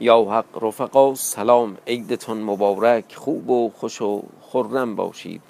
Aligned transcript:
یا 0.00 0.22
حق 0.22 0.64
رفقا 0.64 1.14
سلام 1.14 1.76
عیدتون 1.86 2.42
مبارک 2.42 3.14
خوب 3.14 3.50
و 3.50 3.70
خوش 3.70 4.02
و 4.02 4.22
خرم 4.40 4.96
باشید. 4.96 5.42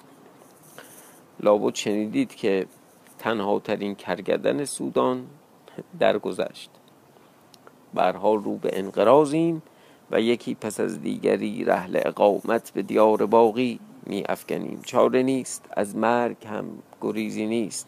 لابد 1.39 1.75
شنیدید 1.75 2.35
که 2.35 2.65
تنها 3.19 3.59
ترین 3.59 3.95
کرگدن 3.95 4.65
سودان 4.65 5.27
درگذشت. 5.99 6.69
برحال 7.93 8.43
رو 8.43 8.55
به 8.55 8.69
انقراضیم 8.73 9.61
و 10.11 10.21
یکی 10.21 10.55
پس 10.55 10.79
از 10.79 11.01
دیگری 11.01 11.63
رحل 11.63 12.01
اقامت 12.05 12.71
به 12.71 12.81
دیار 12.81 13.25
باقی 13.25 13.79
می 14.05 14.23
افکنیم. 14.29 14.81
چاره 14.85 15.23
نیست 15.23 15.65
از 15.71 15.95
مرگ 15.95 16.47
هم 16.47 16.65
گریزی 17.01 17.45
نیست. 17.45 17.87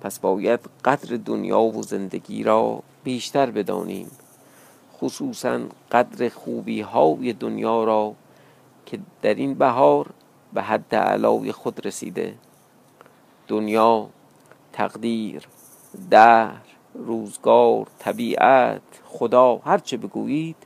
پس 0.00 0.18
باید 0.18 0.60
قدر 0.84 1.16
دنیا 1.16 1.60
و 1.60 1.82
زندگی 1.82 2.42
را 2.42 2.82
بیشتر 3.04 3.50
بدانیم. 3.50 4.10
خصوصا 5.00 5.60
قدر 5.92 6.28
خوبی 6.28 6.80
های 6.80 7.32
دنیا 7.32 7.84
را 7.84 8.14
که 8.86 8.98
در 9.22 9.34
این 9.34 9.54
بهار 9.54 10.06
به 10.52 10.62
حد 10.62 10.94
علای 10.94 11.52
خود 11.52 11.86
رسیده. 11.86 12.34
دنیا 13.48 14.08
تقدیر 14.72 15.42
دهر 16.10 16.62
روزگار 16.94 17.86
طبیعت 17.98 18.82
خدا 19.04 19.56
هرچه 19.56 19.96
بگویید 19.96 20.56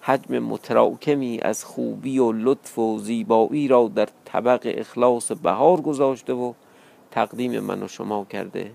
حجم 0.00 0.38
متراکمی 0.38 1.40
از 1.42 1.64
خوبی 1.64 2.18
و 2.18 2.32
لطف 2.32 2.78
و 2.78 2.98
زیبایی 2.98 3.68
را 3.68 3.90
در 3.94 4.08
طبق 4.24 4.74
اخلاص 4.78 5.32
بهار 5.32 5.80
گذاشته 5.80 6.32
و 6.32 6.52
تقدیم 7.10 7.60
من 7.60 7.82
و 7.82 7.88
شما 7.88 8.24
کرده. 8.24 8.72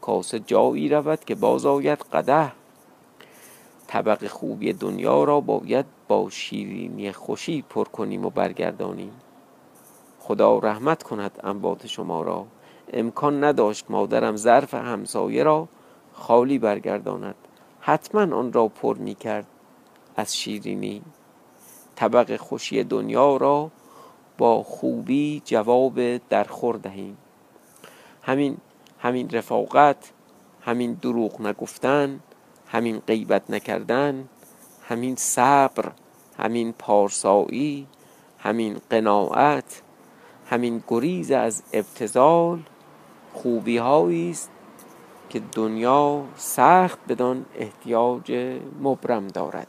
کاسه 0.00 0.38
جایی 0.38 0.88
رود 0.88 1.24
که 1.24 1.34
باز 1.34 1.66
آید 1.66 1.98
قده 2.12 2.52
طبق 3.92 4.26
خوبی 4.26 4.72
دنیا 4.72 5.24
را 5.24 5.40
باید 5.40 5.86
با 6.08 6.30
شیرینی 6.30 7.12
خوشی 7.12 7.62
پر 7.62 7.84
کنیم 7.84 8.24
و 8.24 8.30
برگردانیم. 8.30 9.12
خدا 10.18 10.58
رحمت 10.58 11.02
کند 11.02 11.40
انبات 11.44 11.86
شما 11.86 12.22
را. 12.22 12.46
امکان 12.92 13.44
نداشت 13.44 13.86
مادرم 13.88 14.36
ظرف 14.36 14.74
همسایه 14.74 15.42
را 15.42 15.68
خالی 16.12 16.58
برگرداند. 16.58 17.34
حتما 17.80 18.36
آن 18.36 18.52
را 18.52 18.68
پر 18.68 18.96
می 18.96 19.14
کرد 19.14 19.46
از 20.16 20.36
شیرینی. 20.36 21.02
طبق 21.96 22.36
خوشی 22.36 22.84
دنیا 22.84 23.36
را 23.36 23.70
با 24.38 24.62
خوبی 24.62 25.42
جواب 25.44 26.16
درخور 26.16 26.76
دهیم. 26.76 27.16
همین 28.22 28.56
همین 28.98 29.30
رفاقت 29.30 30.12
همین 30.60 30.92
دروغ 30.92 31.40
نگفتن 31.40 32.20
همین 32.72 32.98
غیبت 32.98 33.50
نکردن 33.50 34.28
همین 34.88 35.16
صبر 35.16 35.92
همین 36.38 36.72
پارسایی 36.72 37.86
همین 38.38 38.76
قناعت 38.90 39.82
همین 40.50 40.82
گریز 40.88 41.30
از 41.30 41.62
ابتزال 41.72 42.58
خوبی 43.32 43.78
است 43.78 44.50
که 45.30 45.42
دنیا 45.52 46.24
سخت 46.36 46.98
بدان 47.08 47.44
احتیاج 47.58 48.58
مبرم 48.82 49.28
دارد. 49.28 49.66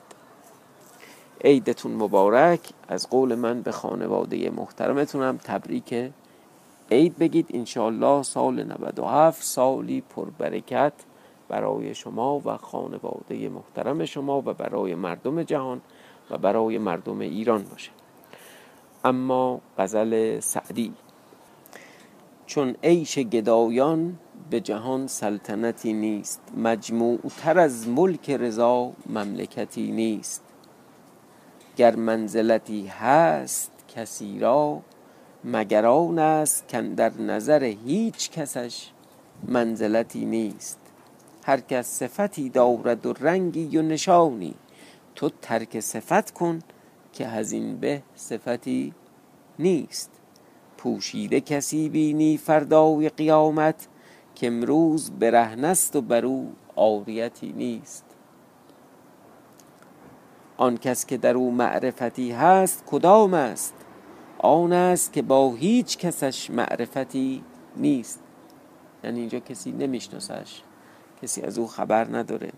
عیدتون 1.43 1.91
مبارک. 1.91 2.59
از 2.87 3.09
قول 3.09 3.35
من 3.35 3.61
به 3.61 3.71
خانواده 3.71 4.49
محترمتونم 4.49 5.37
تبریک 5.37 6.11
عید 6.91 7.17
بگید. 7.17 7.47
انشالله 7.53 8.23
سال 8.23 8.63
97 8.63 9.43
سالی 9.43 10.03
پربرکت. 10.15 10.93
برای 11.49 11.95
شما 11.95 12.41
و 12.45 12.58
خانواده 12.58 13.49
محترم 13.49 14.05
شما 14.05 14.38
و 14.38 14.41
برای 14.41 14.95
مردم 14.95 15.44
جهان 15.44 15.81
و 16.30 16.38
برای 16.38 16.77
مردم 16.77 17.19
ایران 17.19 17.63
باشه. 17.63 17.91
اما 19.05 19.61
غزل 19.77 20.39
سعدی. 20.39 20.94
چون 22.45 22.76
عیش 22.83 23.20
گدایان 23.20 24.20
به 24.49 24.59
جهان 24.59 25.08
سلطنتی 25.08 25.93
نیست 25.93 26.42
مجموع 26.58 27.20
تر 27.37 27.60
از 27.60 27.87
ملک 27.87 28.30
رضا 28.30 28.92
مملکتی 29.10 29.92
نیست. 29.92 30.43
گر 31.77 31.95
منزلتی 31.95 32.87
هست 32.87 33.71
کسی 33.95 34.39
را 34.39 34.81
مگر 35.43 35.86
آن 35.86 36.20
است 36.20 36.67
که 36.67 36.81
در 36.81 37.21
نظر 37.21 37.64
هیچ 37.64 38.31
کسش 38.31 38.92
منزلتی 39.48 40.25
نیست. 40.25 40.83
هر 41.43 41.59
کس 41.59 41.87
صفتی 41.87 42.49
دارد 42.49 43.05
و 43.05 43.14
رنگی 43.14 43.77
و 43.77 43.81
نشانی. 43.81 44.54
تو 45.15 45.30
ترک 45.42 45.80
صفت 45.80 46.31
کن 46.31 46.59
که 47.14 47.27
هزین 47.27 47.77
به 47.77 48.04
صفتی 48.15 48.93
نیست. 49.59 50.11
پوشیده 50.77 51.42
کسی 51.42 51.89
بینی 51.89 52.37
فردای 52.37 53.09
قیامت 53.09 53.87
که 54.36 54.48
امروز 54.48 55.11
برهنست 55.11 55.95
و 55.95 56.02
بر 56.02 56.26
او 56.26 56.54
عاریتی 56.76 57.54
نیست. 57.54 58.05
آن 60.58 60.77
کس 60.77 61.05
که 61.05 61.17
در 61.17 61.36
او 61.36 61.52
معرفتی 61.52 62.31
هست 62.31 62.83
کدام 62.86 63.33
است؟ 63.33 63.73
آن 64.37 64.73
است 64.73 65.14
که 65.14 65.21
با 65.21 65.54
هیچ 65.54 65.98
کسش 65.98 66.49
معرفتی 66.49 67.43
نیست. 67.77 68.20
یعنی 69.04 69.20
اینجا 69.20 69.39
کسی 69.39 69.71
نمیشناسش. 69.71 70.61
کسی 71.23 71.42
از 71.42 71.58
او 71.58 71.67
خبر 71.67 72.17
نداره. 72.17 72.52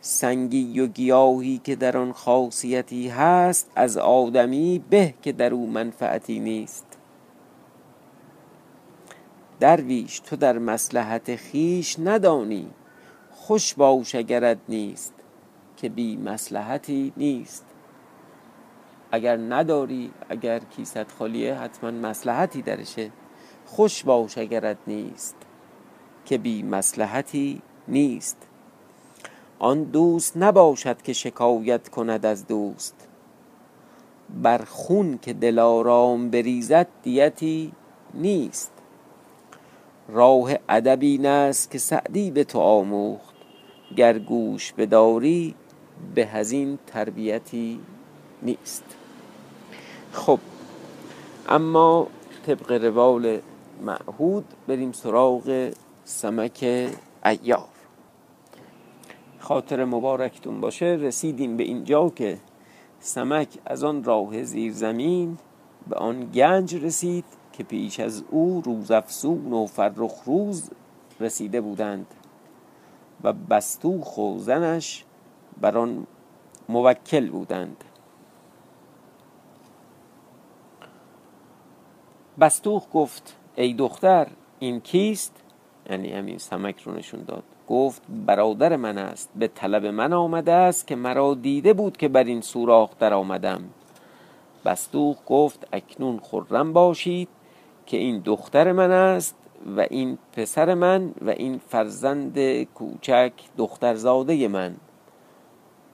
سنگی 0.00 0.80
و 0.80 0.86
گیاهی 0.86 1.60
که 1.64 1.76
در 1.76 1.96
آن 1.96 2.12
خاصیتی 2.12 3.08
هست 3.08 3.70
از 3.76 3.96
آدمی 3.96 4.84
به 4.90 5.14
که 5.22 5.32
در 5.32 5.54
او 5.54 5.70
منفعتی 5.70 6.40
نیست. 6.40 6.86
درویش 9.60 10.20
تو 10.20 10.36
در 10.36 10.58
مسلحت 10.58 11.36
خیش 11.36 11.96
ندانی 11.98 12.70
خوش 13.30 13.74
باش 13.74 14.14
اگرت 14.14 14.58
نیست 14.68 15.14
که 15.76 15.88
بی 15.88 16.16
مسلحتی 16.16 17.12
نیست. 17.16 17.64
اگر 19.12 19.36
نداری 19.36 20.10
اگر 20.28 20.58
کیست 20.58 21.12
خالیه 21.18 21.54
حتما 21.54 21.90
مسلحتی 21.90 22.62
درشه 22.62 23.10
خوش 23.66 24.04
باش 24.04 24.38
اگرت 24.38 24.78
نیست. 24.86 25.36
که 26.24 26.38
بی 26.38 26.62
مسلحتی 26.62 27.62
نیست. 27.88 28.36
آن 29.58 29.82
دوست 29.82 30.36
نباشد 30.36 31.02
که 31.02 31.12
شکایت 31.12 31.88
کند 31.88 32.26
از 32.26 32.46
دوست. 32.46 32.94
بر 34.42 34.64
خون 34.64 35.18
که 35.22 35.32
دلارام 35.32 36.30
بریزد 36.30 36.86
دیتی 37.02 37.72
نیست. 38.14 38.72
راه 40.08 40.50
ادب 40.68 40.98
این 41.00 41.52
که 41.70 41.78
سعدی 41.78 42.30
به 42.30 42.44
تو 42.44 42.58
آموخت. 42.58 43.34
گر 43.96 44.18
گوش 44.18 44.72
بداری 44.72 45.54
به 46.14 46.26
هزین 46.26 46.78
تربیتی 46.86 47.80
نیست. 48.42 48.84
خب 50.12 50.38
اما 51.48 52.06
طبق 52.46 52.72
روال 52.72 53.40
معهود 53.82 54.44
بریم 54.66 54.92
سراغ 54.92 55.70
سمک 56.04 56.64
ایار. 57.24 57.68
خاطر 59.38 59.84
مبارکتون 59.84 60.60
باشه 60.60 60.86
رسیدیم 60.86 61.56
به 61.56 61.62
اینجا 61.62 62.08
که 62.08 62.38
سمک 62.98 63.48
از 63.66 63.84
آن 63.84 64.04
راه 64.04 64.42
زیر 64.42 64.72
زمین 64.72 65.38
به 65.88 65.96
آن 65.96 66.30
گنج 66.30 66.74
رسید 66.74 67.24
که 67.52 67.64
پیش 67.64 68.00
از 68.00 68.24
او 68.30 68.62
روزافزون 68.64 69.52
و 69.52 69.66
فرخ 69.66 70.22
روز 70.24 70.70
رسیده 71.20 71.60
بودند 71.60 72.06
و 73.22 73.32
بستوخ 73.32 74.18
و 74.18 74.38
زنش 74.38 75.04
بر 75.60 75.78
آن 75.78 76.06
موکل 76.68 77.30
بودند. 77.30 77.84
بستوخ 82.40 82.86
گفت 82.92 83.36
ای 83.56 83.74
دختر 83.74 84.26
این 84.58 84.80
کیست؟ 84.80 85.43
یعنی 85.90 86.12
همین 86.12 86.38
سمک 86.38 86.82
رو 86.82 86.94
نشون 86.94 87.22
داد. 87.22 87.42
گفت 87.68 88.02
برادر 88.26 88.76
من 88.76 88.98
است 88.98 89.30
به 89.36 89.48
طلب 89.48 89.86
من 89.86 90.12
آمده 90.12 90.52
است 90.52 90.86
که 90.86 90.96
مرا 90.96 91.34
دیده 91.34 91.72
بود 91.72 91.96
که 91.96 92.08
بر 92.08 92.24
این 92.24 92.40
سوراخ 92.40 92.90
در 92.98 93.14
آمدم 93.14 93.64
بستوخ 94.64 95.16
گفت 95.26 95.68
اکنون 95.72 96.20
خرم 96.22 96.72
باشید 96.72 97.28
که 97.86 97.96
این 97.96 98.18
دختر 98.18 98.72
من 98.72 98.90
است 98.90 99.36
و 99.76 99.80
این 99.90 100.18
پسر 100.32 100.74
من 100.74 101.14
و 101.20 101.30
این 101.30 101.60
فرزند 101.68 102.62
کوچک 102.62 103.32
دخترزاده 103.56 104.48
من. 104.48 104.74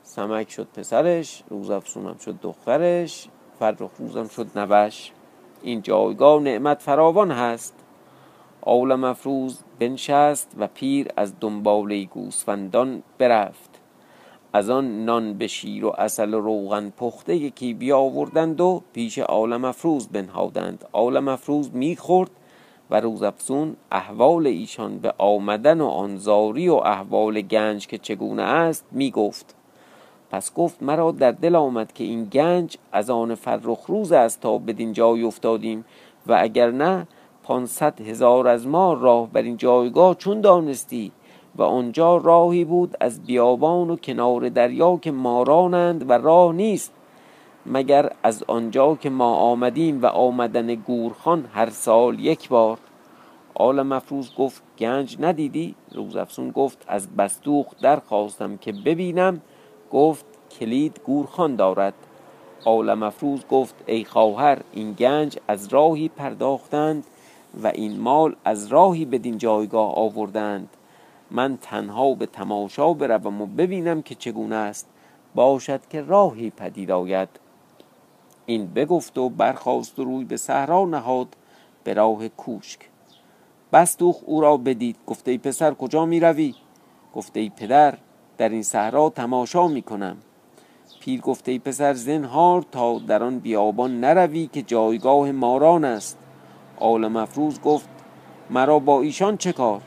سمک 0.02 0.50
شد 0.50 0.68
پسرش 0.74 1.42
روزافزونم 1.48 2.16
شد 2.24 2.34
دخترش 2.42 3.28
فرخ 3.58 3.90
روزم 3.98 4.28
شد 4.28 4.58
نوش. 4.58 5.12
این 5.62 5.82
جایگاه 5.82 6.42
نعمت 6.42 6.82
فراوان 6.82 7.30
هست. 7.30 7.74
آول 8.62 8.94
مفروز 8.94 9.58
بنشست 9.78 10.54
و 10.58 10.66
پیر 10.66 11.08
از 11.16 11.34
دنباله 11.40 12.04
گوسفندان 12.04 13.02
برفت. 13.18 13.80
از 14.52 14.70
آن 14.70 15.04
نان 15.04 15.34
به 15.34 15.46
شیر 15.46 15.84
و 15.84 15.94
اصل 15.98 16.34
و 16.34 16.40
روغن 16.40 16.90
پخته 16.90 17.36
یکی 17.36 17.74
بیاوردند 17.74 18.60
و 18.60 18.82
پیش 18.92 19.18
عالم 19.18 19.64
افروز 19.64 20.08
بنهادند. 20.08 20.84
عالم 20.92 21.28
افروز 21.28 21.70
می‌خورد 21.74 22.30
و 22.90 23.00
روزافزون 23.00 23.76
احوال 23.92 24.46
ایشان 24.46 24.98
به 24.98 25.14
آمدن 25.18 25.80
و 25.80 25.86
آنزاری 25.86 26.68
و 26.68 26.74
احوال 26.74 27.40
گنج 27.40 27.86
که 27.86 27.98
چگونه 27.98 28.42
است 28.42 28.86
می‌گفت. 28.90 29.54
پس 30.30 30.54
گفت 30.54 30.82
مرا 30.82 31.10
در 31.10 31.32
دل 31.32 31.56
آمد 31.56 31.92
که 31.92 32.04
این 32.04 32.24
گنج 32.24 32.76
از 32.92 33.10
آن 33.10 33.34
فرخ 33.34 33.86
روز 33.86 34.12
است 34.12 34.40
تا 34.40 34.58
بدین 34.58 34.92
جای 34.92 35.22
افتادیم 35.22 35.84
و 36.26 36.38
اگر 36.40 36.70
نه 36.70 37.06
پانصد 37.50 38.00
هزار 38.00 38.48
از 38.48 38.66
ما 38.66 38.92
راه 38.92 39.30
بر 39.30 39.42
این 39.42 39.56
جایگاه 39.56 40.14
چون 40.14 40.40
دانستی 40.40 41.12
و 41.56 41.62
آنجا 41.62 42.16
راهی 42.16 42.64
بود 42.64 42.96
از 43.00 43.22
بیابان 43.22 43.90
و 43.90 43.96
کنار 43.96 44.48
دریا 44.48 44.96
که 44.96 45.10
مارانند 45.10 46.10
و 46.10 46.12
راه 46.12 46.52
نیست 46.52 46.92
مگر 47.66 48.12
از 48.22 48.44
آنجا 48.48 48.94
که 48.94 49.10
ما 49.10 49.34
آمدیم 49.34 50.02
و 50.02 50.06
آمدن 50.06 50.74
گورخان 50.74 51.48
هر 51.54 51.70
سال 51.70 52.20
یک 52.20 52.48
بار. 52.48 52.78
آل 53.54 53.82
مفروض 53.82 54.34
گفت 54.34 54.62
گنج 54.78 55.16
ندیدی؟ 55.20 55.74
روزافزون 55.92 56.50
گفت 56.50 56.84
از 56.88 57.16
بستوخ 57.16 57.66
درخواستم 57.82 58.56
که 58.56 58.72
ببینم. 58.72 59.40
گفت 59.92 60.24
کلید 60.60 61.00
گورخان 61.06 61.56
دارد. 61.56 61.94
آل 62.64 62.94
مفروض 62.94 63.40
گفت 63.50 63.74
ای 63.86 64.04
خواهر 64.04 64.58
این 64.72 64.92
گنج 64.92 65.38
از 65.48 65.68
راهی 65.68 66.08
پرداختند 66.08 67.04
و 67.62 67.66
این 67.66 68.00
مال 68.00 68.36
از 68.44 68.66
راهی 68.66 69.04
بدین 69.04 69.38
جایگاه 69.38 69.94
آوردند. 69.94 70.68
من 71.30 71.58
تنها 71.62 72.14
به 72.14 72.26
تماشا 72.26 72.92
بروم 72.92 73.42
و 73.42 73.46
ببینم 73.46 74.02
که 74.02 74.14
چگونه 74.14 74.56
است. 74.56 74.86
باشد 75.34 75.80
که 75.90 76.02
راهی 76.02 76.50
پدید 76.50 76.90
آید. 76.90 77.28
این 78.46 78.66
بگفت 78.66 79.18
و 79.18 79.28
برخواست 79.28 79.98
و 79.98 80.04
روی 80.04 80.24
به 80.24 80.36
صحرا 80.36 80.84
نهاد 80.84 81.28
به 81.84 81.94
راه 81.94 82.28
کوشک. 82.28 82.80
بستوخ 83.72 84.16
او 84.26 84.40
را 84.40 84.56
بدید. 84.56 84.96
گفته 85.06 85.30
ای 85.30 85.38
پسر 85.38 85.74
کجا 85.74 86.06
می 86.06 86.20
روی؟ 86.20 86.54
گفته 87.14 87.40
ای 87.40 87.50
پدر 87.56 87.98
در 88.38 88.48
این 88.48 88.62
صحرا 88.62 89.10
تماشا 89.10 89.68
می 89.68 89.82
کنم. 89.82 90.16
پیر 91.00 91.20
گفته 91.20 91.52
ای 91.52 91.58
پسر 91.58 91.94
زنهار 91.94 92.64
تا 92.72 92.98
در 92.98 93.22
آن 93.22 93.38
بیابان 93.38 94.00
نروی 94.00 94.46
که 94.52 94.62
جایگاه 94.62 95.32
ماران 95.32 95.84
است. 95.84 96.18
آل 96.80 97.08
مفروض 97.08 97.60
گفت 97.60 97.88
مرا 98.50 98.78
با 98.78 99.02
ایشان 99.02 99.36
چه 99.36 99.52
کار؟ 99.52 99.82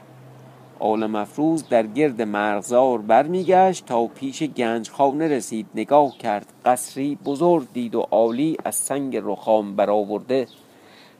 آل 0.80 1.06
مفروض 1.06 1.63
در 1.69 1.88
گرد 1.88 2.22
مرغزار 2.22 3.01
برمیگشت 3.01 3.86
تا 3.86 4.07
پیش 4.07 4.44
گنج 4.44 4.90
خانه 4.90 5.28
رسید. 5.28 5.68
نگاه 5.75 6.18
کرد 6.18 6.54
قصری 6.66 7.16
بزرگ 7.16 7.68
دید 7.74 7.95
و 7.95 8.00
عالی 8.00 8.57
از 8.66 8.75
سنگ 8.75 9.18
رخام 9.24 9.75
برآورده 9.75 10.48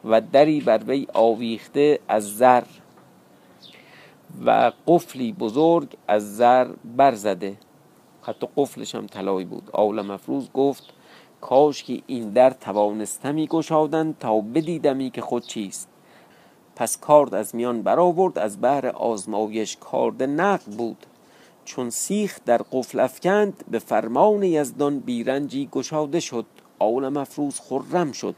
و 0.06 0.22
دری 0.22 0.62
بر 0.62 0.84
وی 0.88 1.08
آویخته 1.14 2.00
از 2.08 2.38
زر 2.38 2.64
و 4.46 4.72
قفلی 4.88 5.34
بزرگ 5.34 5.98
از 6.08 6.38
زر 6.38 6.68
برزده. 6.98 7.58
حتی 8.22 8.48
قفلش 8.58 8.96
هم 8.96 9.08
طلایی 9.08 9.46
بود. 9.46 9.69
آل 9.74 10.02
مفروض 10.02 10.50
گفت 10.54 10.94
کاش 11.44 11.84
که 11.84 12.01
این 12.07 12.30
در 12.30 12.50
توانستمی 12.50 13.48
گشادن 13.48 14.16
تا 14.19 14.42
بدیدمی 14.42 15.10
که 15.10 15.22
خود 15.22 15.45
چیست. 15.45 15.90
پس 16.75 16.98
کارد 16.98 17.34
از 17.34 17.56
میان 17.56 17.81
برآورد 17.81 18.40
از 18.40 18.62
بهر 18.62 18.88
آزمایش 18.88 19.78
کارد 19.78 20.24
نقد 20.24 20.72
بود. 20.72 21.06
چون 21.66 21.90
سیخ 21.90 22.40
در 22.45 22.62
قفل 22.72 23.00
افکند 23.00 23.63
به 23.72 23.80
فرمان 23.80 24.44
یزدان 24.44 25.00
بیرنجی 25.00 25.69
گشاده 25.72 26.19
شد. 26.19 26.45
آول 26.80 27.10
مفروض 27.10 27.60
خرم 27.60 28.12
شد. 28.12 28.36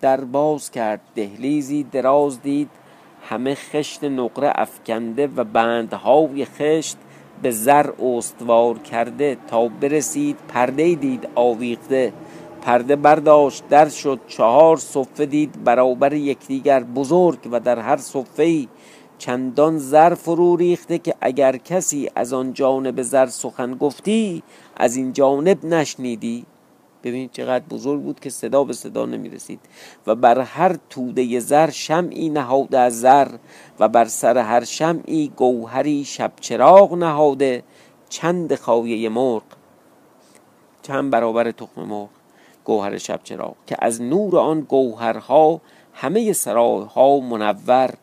در 0.00 0.24
باز 0.24 0.70
کرد 0.70 1.00
دهلیزی 1.14 1.82
دراز 1.82 2.42
دید. 2.42 2.70
همه 3.22 3.54
خشت 3.54 4.04
نقره 4.04 4.52
افکنده 4.54 5.26
و 5.26 5.44
بندهای 5.44 6.44
خشت 6.44 6.96
به 7.42 7.50
زر 7.50 7.90
استوار 8.02 8.78
کرده. 8.78 9.36
تا 9.48 9.68
برسید 9.68 10.36
پرده 10.48 10.94
دید 10.94 11.28
آویخته. 11.34 12.12
پرده 12.66 12.96
برداشت 12.96 13.68
در 13.68 13.88
شد 13.88 14.20
چهار 14.28 14.76
صفه 14.76 15.26
دید 15.26 15.64
برابر 15.64 16.12
یکدیگر 16.12 16.82
بزرگ 16.84 17.38
و 17.52 17.60
در 17.60 17.78
هر 17.78 17.96
صفه 17.96 18.66
چندان 19.18 19.78
زر 19.78 20.14
فرو 20.14 20.56
ریخته 20.56 20.98
که 20.98 21.14
اگر 21.20 21.56
کسی 21.56 22.10
از 22.14 22.32
آن 22.32 22.52
جانب 22.52 23.02
زر 23.02 23.26
سخن 23.26 23.74
گفتی 23.74 24.42
از 24.76 24.96
این 24.96 25.12
جانب 25.12 25.64
نشنیدی. 25.64 26.46
ببینید 27.04 27.30
چقدر 27.32 27.64
بزرگ 27.64 28.02
بود 28.02 28.20
که 28.20 28.30
صدا 28.30 28.64
به 28.64 28.72
صدا 28.72 29.06
نمی 29.06 29.28
رسید 29.28 29.60
و 30.06 30.14
بر 30.14 30.40
هر 30.40 30.76
توده 30.90 31.40
زر 31.40 31.70
شمعی 31.70 32.28
نهاده 32.28 32.78
از 32.78 33.00
زر 33.00 33.28
و 33.78 33.88
بر 33.88 34.04
سر 34.04 34.38
هر 34.38 34.64
شمعی 34.64 35.32
گوهری 35.36 36.04
شب 36.04 36.32
چراغ 36.40 36.94
نهاده 36.94 37.62
چند 38.08 38.54
خایه 38.54 39.08
مرغ. 39.08 39.42
چند 40.82 41.10
برابر 41.10 41.50
تخم 41.50 41.82
مرغ. 41.82 42.15
گوهر 42.66 42.98
شب 42.98 43.20
چراغ 43.24 43.54
که 43.66 43.76
از 43.78 44.02
نور 44.02 44.38
آن 44.38 44.60
گوهرها 44.60 45.60
همه 45.94 46.32
سرایها 46.32 47.20
منور 47.20 47.94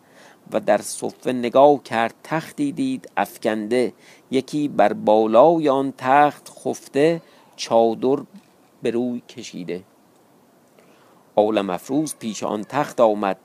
و 0.52 0.60
در 0.60 0.78
صفه 0.78 1.34
نگاه 1.34 1.84
کرد 1.84 2.14
تختی 2.24 2.72
دید 2.72 3.10
افکنده. 3.18 3.94
یکی 4.32 4.68
بر 4.68 4.94
بالای 4.94 5.70
آن 5.70 5.94
تخت 5.98 6.50
خفته 6.50 7.22
چادر 7.56 8.24
به 8.82 8.92
روی 8.92 9.22
کشیده. 9.30 9.84
آل 11.36 11.62
مفروض 11.62 12.16
پیش 12.16 12.44
آن 12.44 12.64
تخت 12.64 13.00
آمد. 13.00 13.38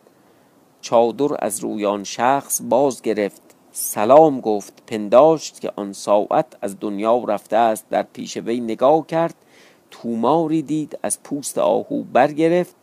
چادر 0.81 1.37
از 1.38 1.61
روی 1.61 1.87
آن 1.87 2.05
شخص 2.05 2.61
باز 2.64 3.03
گرفت 3.03 3.43
سلام 3.73 4.41
گفت 4.41 4.82
پنداشت 4.87 5.61
که 5.61 5.73
آن 5.76 5.93
ساعت 5.93 6.47
از 6.62 6.76
دنیا 6.81 7.25
رفته 7.25 7.56
است 7.56 7.87
در 7.91 8.03
پیش 8.03 8.37
وی 8.37 8.61
نگاه 8.61 9.06
کرد. 9.06 9.35
توماری 10.03 10.62
دید 10.62 10.99
از 11.03 11.23
پوست 11.23 11.59
آهو 11.59 12.03
برگرفت. 12.03 12.77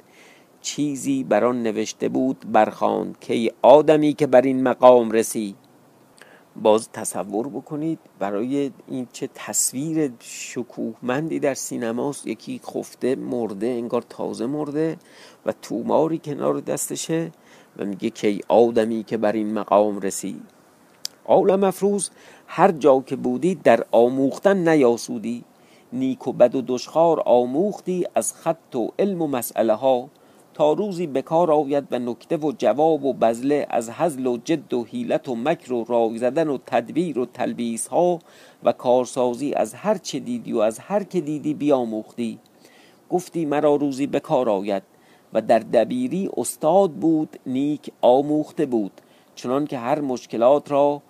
چیزی 0.61 1.23
بر 1.23 1.45
آن 1.45 1.63
نوشته 1.63 2.09
بود 2.09 2.51
برخواند 2.51 3.17
که 3.21 3.53
آدمی 3.61 4.13
که 4.13 4.27
بر 4.27 4.41
این 4.41 4.63
مقام 4.63 5.11
رسی 5.11 5.55
باز 6.55 6.89
تصور 6.91 7.47
بکنید 7.47 7.99
برای 8.19 8.71
این 8.87 9.07
چه 9.13 9.29
تصویر 9.35 10.11
شکوهمندی 10.19 11.39
در 11.39 11.53
سینماست. 11.53 12.27
یکی 12.27 12.61
خفته 12.65 13.15
مرده 13.15 13.67
انگار 13.67 14.01
تازه 14.09 14.45
مرده 14.45 14.97
و 15.45 15.53
توماری 15.61 16.17
کنار 16.17 16.59
دستشه 16.59 17.31
و 17.77 17.85
میگه 17.85 18.09
که 18.09 18.39
آدمی 18.47 19.03
که 19.03 19.17
بر 19.17 19.31
این 19.31 19.53
مقام 19.53 19.99
رسی 19.99 20.41
عالم 21.25 21.63
افروز 21.63 22.09
هر 22.47 22.71
جا 22.71 23.03
که 23.05 23.15
بودی 23.15 23.55
در 23.55 23.85
آموختن 23.91 24.67
نیاسودی. 24.67 25.43
نیک 25.93 26.27
و 26.27 26.33
بد 26.33 26.55
و 26.55 26.61
دشخار 26.67 27.23
آموختی 27.25 28.05
از 28.15 28.33
خط 28.33 28.75
و 28.75 28.91
علم 28.99 29.21
و 29.21 29.27
مسئله 29.27 29.73
ها 29.73 30.09
تا 30.53 30.73
روزی 30.73 31.07
بکار 31.07 31.51
آید 31.51 31.87
و 31.91 31.99
نکته 31.99 32.37
و 32.37 32.51
جواب 32.57 33.05
و 33.05 33.13
بزله 33.13 33.67
از 33.69 33.89
حزل 33.89 34.27
و 34.27 34.37
جد 34.37 34.73
و 34.73 34.83
حیلت 34.83 35.29
و 35.29 35.35
مکر 35.35 35.73
و 35.73 35.83
رای 35.83 36.17
زدن 36.17 36.47
و 36.47 36.57
تدبیر 36.65 37.19
و 37.19 37.25
تلبیس 37.25 37.87
ها 37.87 38.19
و 38.63 38.71
کارسازی 38.71 39.53
از 39.53 39.73
هر 39.73 39.97
چه 39.97 40.19
دیدی 40.19 40.53
و 40.53 40.59
از 40.59 40.79
هر 40.79 41.03
که 41.03 41.21
دیدی 41.21 41.53
بیاموختی. 41.53 42.39
گفتی 43.09 43.45
مرا 43.45 43.75
روزی 43.75 44.07
بکار 44.07 44.49
آید 44.49 44.83
و 45.33 45.41
در 45.41 45.59
دبیری 45.59 46.29
استاد 46.37 46.91
بود 46.91 47.39
نیک 47.45 47.91
آموخته 48.01 48.65
بود. 48.65 49.01
چنان 49.35 49.67
که 49.67 49.77
هر 49.77 50.01
مشکلات 50.01 50.71
را 50.71 51.01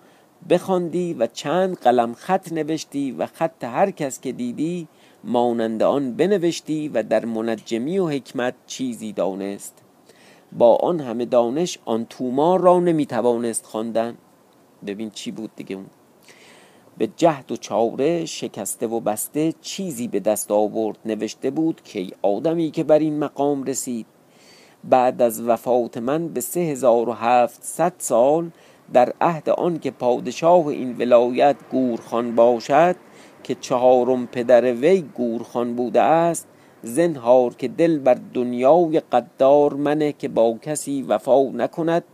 بخواندی 0.48 1.14
و 1.14 1.26
چند 1.26 1.76
قلم 1.76 2.14
خط 2.14 2.52
نوشتی 2.52 3.12
و 3.12 3.26
خط 3.26 3.64
هر 3.64 3.90
کس 3.90 4.20
که 4.20 4.32
دیدی 4.32 4.88
مانند 5.24 5.82
آن 5.82 6.12
بنوشتی 6.12 6.88
و 6.88 7.02
در 7.02 7.24
منجمی 7.24 7.98
و 7.98 8.08
حکمت 8.08 8.54
چیزی 8.66 9.12
دانست. 9.12 9.82
با 10.52 10.76
آن 10.76 11.00
همه 11.00 11.24
دانش 11.24 11.78
آن 11.84 12.06
تومار 12.10 12.60
را 12.60 12.80
نمی‌توانست 12.80 13.66
خواندن. 13.66 14.16
ببین 14.86 15.10
چی 15.10 15.30
بود 15.30 15.50
دیگه 15.56 15.76
اون. 15.76 15.86
به 16.98 17.08
جهد 17.16 17.52
و 17.52 17.56
چاره 17.56 18.24
شکسته 18.24 18.86
و 18.86 19.00
بسته 19.00 19.54
چیزی 19.60 20.08
به 20.08 20.20
دست 20.20 20.50
آورد. 20.50 20.98
نوشته 21.04 21.50
بود 21.50 21.80
که 21.84 22.06
آدمی 22.22 22.70
که 22.70 22.84
بر 22.84 22.98
این 22.98 23.18
مقام 23.18 23.64
رسید. 23.64 24.06
بعد 24.84 25.22
از 25.22 25.42
وفات 25.42 25.98
من 25.98 26.28
به 26.28 26.40
سه 26.40 26.60
هزار 26.60 27.08
و 27.08 27.12
هفتصد 27.12 27.92
سال 27.98 28.50
در 28.92 29.12
عهد 29.20 29.50
آن 29.50 29.78
که 29.78 29.90
پادشاه 29.90 30.66
این 30.66 30.96
ولایت 30.98 31.56
گورخان 31.70 32.34
باشد 32.34 32.96
که 33.42 33.54
چهارم 33.54 34.26
پدر 34.26 34.72
وی 34.72 35.00
گورخان 35.02 35.74
بوده 35.74 36.00
است 36.00 36.48
زنهار 36.82 37.54
که 37.54 37.68
دل 37.68 37.98
بر 37.98 38.18
دنیای 38.34 39.00
قدار 39.00 39.74
منه 39.74 40.12
که 40.12 40.28
با 40.28 40.58
کسی 40.62 41.02
وفا 41.02 41.42
نکند 41.42 42.04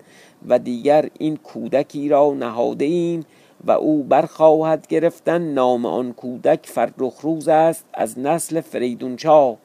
و 0.48 0.58
دیگر 0.58 1.08
این 1.18 1.36
کودکی 1.36 2.08
را 2.08 2.34
نهاده 2.34 2.84
ایم 2.84 3.24
و 3.64 3.70
او 3.70 4.02
برخواهد 4.02 4.86
گرفتن 4.86 5.42
نام 5.42 5.86
آن 5.86 6.12
کودک 6.12 6.66
فرخ 6.66 7.20
روز 7.20 7.48
است 7.48 7.84
از 7.94 8.18
نسل 8.18 8.60
فریدون 8.60 9.16
شاه. 9.16 9.56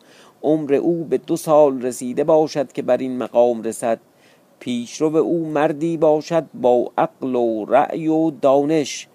عمر 0.43 0.73
او 0.73 1.03
به 1.03 1.17
دو 1.17 1.35
سال 1.35 1.81
رسیده 1.81 2.23
باشد 2.23 2.71
که 2.71 2.81
بر 2.81 2.97
این 2.97 3.17
مقام 3.17 3.61
رسد. 3.61 3.99
پیشرو 4.59 5.15
او 5.15 5.49
مردی 5.49 5.97
باشد 5.97 6.45
با 6.53 6.91
عقل 6.97 7.35
و 7.35 7.65
رأی 7.65 8.07
و 8.07 8.31
دانش. 8.31 9.07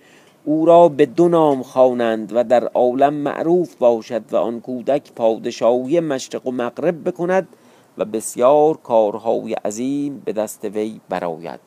او 0.44 0.66
را 0.66 0.88
به 0.88 1.06
دو 1.06 1.28
نام 1.28 1.62
خوانند 1.62 2.32
و 2.34 2.44
در 2.44 2.64
عالم 2.64 3.14
معروف 3.14 3.75
باشد 3.75 4.22
و 4.32 4.37
آن 4.37 4.61
کودک 4.61 5.12
پادشاهی 5.12 6.00
مشرق 6.00 6.46
و 6.46 6.50
مغرب 6.50 7.08
بکند 7.08 7.49
و 7.99 8.04
بسیار 8.04 8.76
کارهای 8.76 9.52
عظیم 9.52 10.22
به 10.25 10.32
دست 10.32 10.64
وی 10.64 11.00
براید 11.08 11.61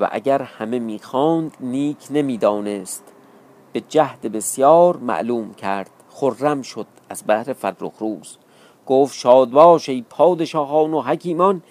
و 0.00 0.08
اگر 0.12 0.42
همه 0.42 0.78
می‌خواند 0.78 1.52
نیک 1.60 2.06
نمی‌دانست. 2.10 3.04
به 3.72 3.80
جهد 3.88 4.20
بسیار 4.20 4.96
معلوم 4.96 5.54
کرد. 5.54 5.90
خرم 6.10 6.62
شد 6.62 6.86
از 7.08 7.22
بهر 7.22 7.52
فرخ 7.52 7.92
روز 7.98 8.36
گفت 8.88 9.18
شاد 9.18 9.50
باش 9.50 9.88
ای 9.88 10.04
پادشاهان 10.10 10.94
و 10.94 11.00
حکیمان 11.00 11.62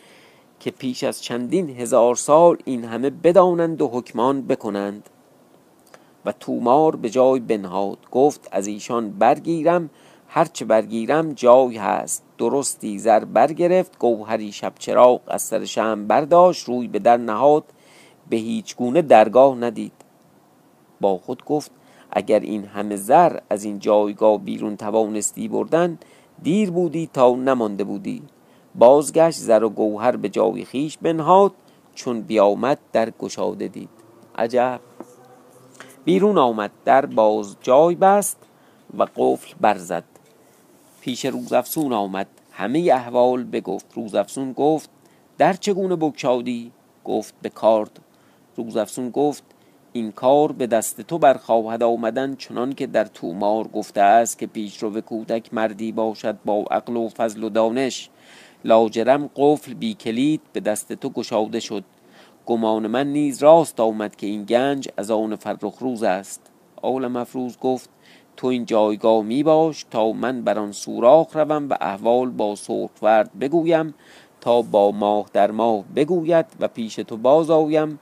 که 0.59 0.71
پیش 0.71 1.03
از 1.03 1.23
چندین 1.23 1.69
هزار 1.69 2.15
سال 2.15 2.57
این 2.65 2.83
همه 2.83 3.09
بدانند 3.09 3.81
و 3.81 3.87
حکمان 3.87 4.41
بکنند. 4.41 5.09
و 6.25 6.31
تومار 6.31 6.95
به 6.95 7.09
جای 7.09 7.39
بنهاد 7.39 7.97
گفت 8.11 8.47
از 8.51 8.67
ایشان 8.67 9.09
برگیرم 9.09 9.89
هرچه 10.27 10.65
برگیرم 10.65 11.33
جای 11.33 11.77
هست. 11.77 12.23
درستی 12.37 12.99
زر 12.99 13.25
برگرفت 13.25 13.99
گوهری 13.99 14.51
شب 14.51 14.73
چراغ 14.79 15.21
از 15.27 15.41
سر 15.41 15.65
شم 15.65 16.07
برداشت 16.07 16.67
روی 16.67 16.87
به 16.87 16.99
در 16.99 17.17
نهاد 17.17 17.63
به 18.29 18.37
هیچ 18.37 18.75
گونه 18.75 19.01
درگاه 19.01 19.55
ندید. 19.55 19.91
با 21.01 21.17
خود 21.17 21.45
گفت 21.45 21.71
اگر 22.11 22.39
این 22.39 22.65
همه 22.65 22.95
زر 22.95 23.39
از 23.49 23.63
این 23.63 23.79
جایگاه 23.79 24.37
بیرون 24.37 24.77
توانستی 24.77 25.47
بردن 25.47 25.97
دیر 26.43 26.71
بودی 26.71 27.09
تا 27.13 27.35
نمانده 27.35 27.83
بودی. 27.83 28.21
بازگشت 28.75 29.39
زر 29.39 29.63
و 29.63 29.69
گوهر 29.69 30.15
به 30.15 30.29
جای 30.29 30.65
خیش 30.65 30.97
بنهاد 30.97 31.51
چون 31.95 32.21
بیامد 32.21 32.79
در 32.91 33.09
گشاده 33.09 33.67
دید. 33.67 33.89
عجب. 34.35 34.79
بیرون 36.05 36.37
آمد 36.37 36.71
در 36.85 37.05
باز 37.05 37.57
جای 37.61 37.95
بست 37.95 38.37
و 38.97 39.03
قفل 39.15 39.55
برزد 39.61 40.03
پیش 41.01 41.25
روزافسون 41.25 41.93
آمد. 41.93 42.27
همه 42.51 42.89
احوال 42.93 43.43
بگفت. 43.43 43.85
روزافسون 43.93 44.53
گفت 44.53 44.89
در 45.37 45.53
چگونه 45.53 45.95
بکشادی 45.95 46.71
گفت 47.03 47.33
به 47.41 47.49
کارد. 47.49 47.99
روزافسون 48.55 49.09
گفت 49.09 49.43
این 49.93 50.11
کار 50.11 50.51
به 50.51 50.67
دست 50.67 51.01
تو 51.01 51.17
برخواهد 51.17 51.83
آمدن 51.83 52.35
چنان 52.35 52.73
که 52.73 52.87
در 52.87 53.05
تومار 53.05 53.67
گفته 53.67 54.01
است 54.01 54.39
که 54.39 54.47
پیشرو 54.47 55.01
کودک 55.01 55.53
مردی 55.53 55.91
باشد 55.91 56.37
با 56.45 56.65
عقل 56.71 56.97
و 56.97 57.09
فضل 57.09 57.43
و 57.43 57.49
دانش. 57.49 58.09
لاجرم 58.65 59.29
قفل 59.35 59.73
بی 59.73 59.93
کلید 59.93 60.41
به 60.53 60.59
دست 60.59 60.93
تو 60.93 61.09
گشاده 61.09 61.59
شد. 61.59 61.83
گمان 62.45 62.87
من 62.87 63.07
نیز 63.07 63.43
راست 63.43 63.79
آمد 63.79 64.15
که 64.15 64.27
این 64.27 64.43
گنج 64.43 64.89
از 64.97 65.11
آن 65.11 65.35
فرخ 65.35 65.77
روز 65.79 66.03
است. 66.03 66.41
آل 66.81 67.07
مفروض 67.07 67.57
گفت 67.57 67.89
تو 68.37 68.47
این 68.47 68.65
جایگاه 68.65 69.23
می 69.23 69.43
باش 69.43 69.85
تا 69.91 70.11
من 70.11 70.41
بر 70.41 70.59
آن 70.59 70.71
سوراخ 70.71 71.35
روم 71.35 71.69
و 71.69 71.77
احوال 71.81 72.29
با 72.29 72.55
سرخورد 72.55 73.39
بگویم 73.39 73.93
تا 74.41 74.61
با 74.61 74.91
ماه 74.91 75.25
در 75.33 75.51
ماه 75.51 75.83
بگوید 75.95 76.45
و 76.59 76.67
پیش 76.67 76.95
تو 76.95 77.17
باز 77.17 77.49
آیم. 77.49 77.99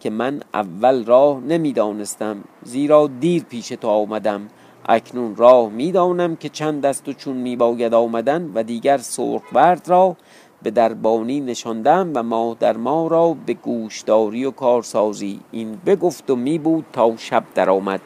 که 0.00 0.10
من 0.10 0.40
اول 0.54 1.04
راه 1.04 1.40
نمی‌دانستم 1.40 2.44
زیرا 2.62 3.06
دیر 3.20 3.42
پیش 3.42 3.68
تو 3.68 3.88
آمدم. 3.88 4.48
اکنون 4.88 5.36
راه 5.36 5.68
می‌دانم 5.68 6.36
که 6.36 6.48
چند 6.48 6.82
دست 6.82 7.08
و 7.08 7.12
چون 7.12 7.36
می 7.36 7.56
باید 7.56 7.94
آمدن 7.94 8.50
و 8.54 8.62
دیگر 8.62 8.98
سرخورد 8.98 9.88
را 9.88 10.16
به 10.62 10.70
دربانی 10.70 11.40
نشاندم 11.40 12.10
و 12.14 12.22
ماه 12.22 12.56
در 12.60 12.76
ما 12.76 13.06
را 13.06 13.36
به 13.46 13.54
گوشداری 13.54 14.44
و 14.44 14.50
کارسازی. 14.50 15.40
این 15.50 15.78
بگفت 15.86 16.30
و 16.30 16.36
می 16.36 16.58
بود 16.58 16.84
تا 16.92 17.16
شب 17.16 17.44
درآمد. 17.54 18.00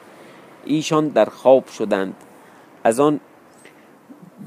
ایشان 0.65 1.09
در 1.09 1.25
خواب 1.25 1.67
شدند. 1.67 2.15
از 2.85 3.01
آن 3.01 3.21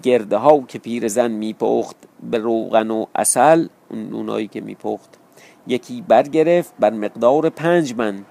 گرده 0.04 0.38
ها 0.38 0.62
که 0.68 0.80
پیرزن 0.80 1.32
میپخت 1.32 1.96
به 2.32 2.38
روغن 2.38 2.92
و 2.92 3.06
اصل 3.16 3.68
اون 3.90 4.10
نونایی 4.10 4.48
که 4.48 4.62
میپخت 4.62 5.20
یکی 5.68 6.02
برگرفت 6.08 6.74
بر 6.80 6.94
مقدار 6.94 7.50
پنج 7.50 7.94
من. 7.98 8.26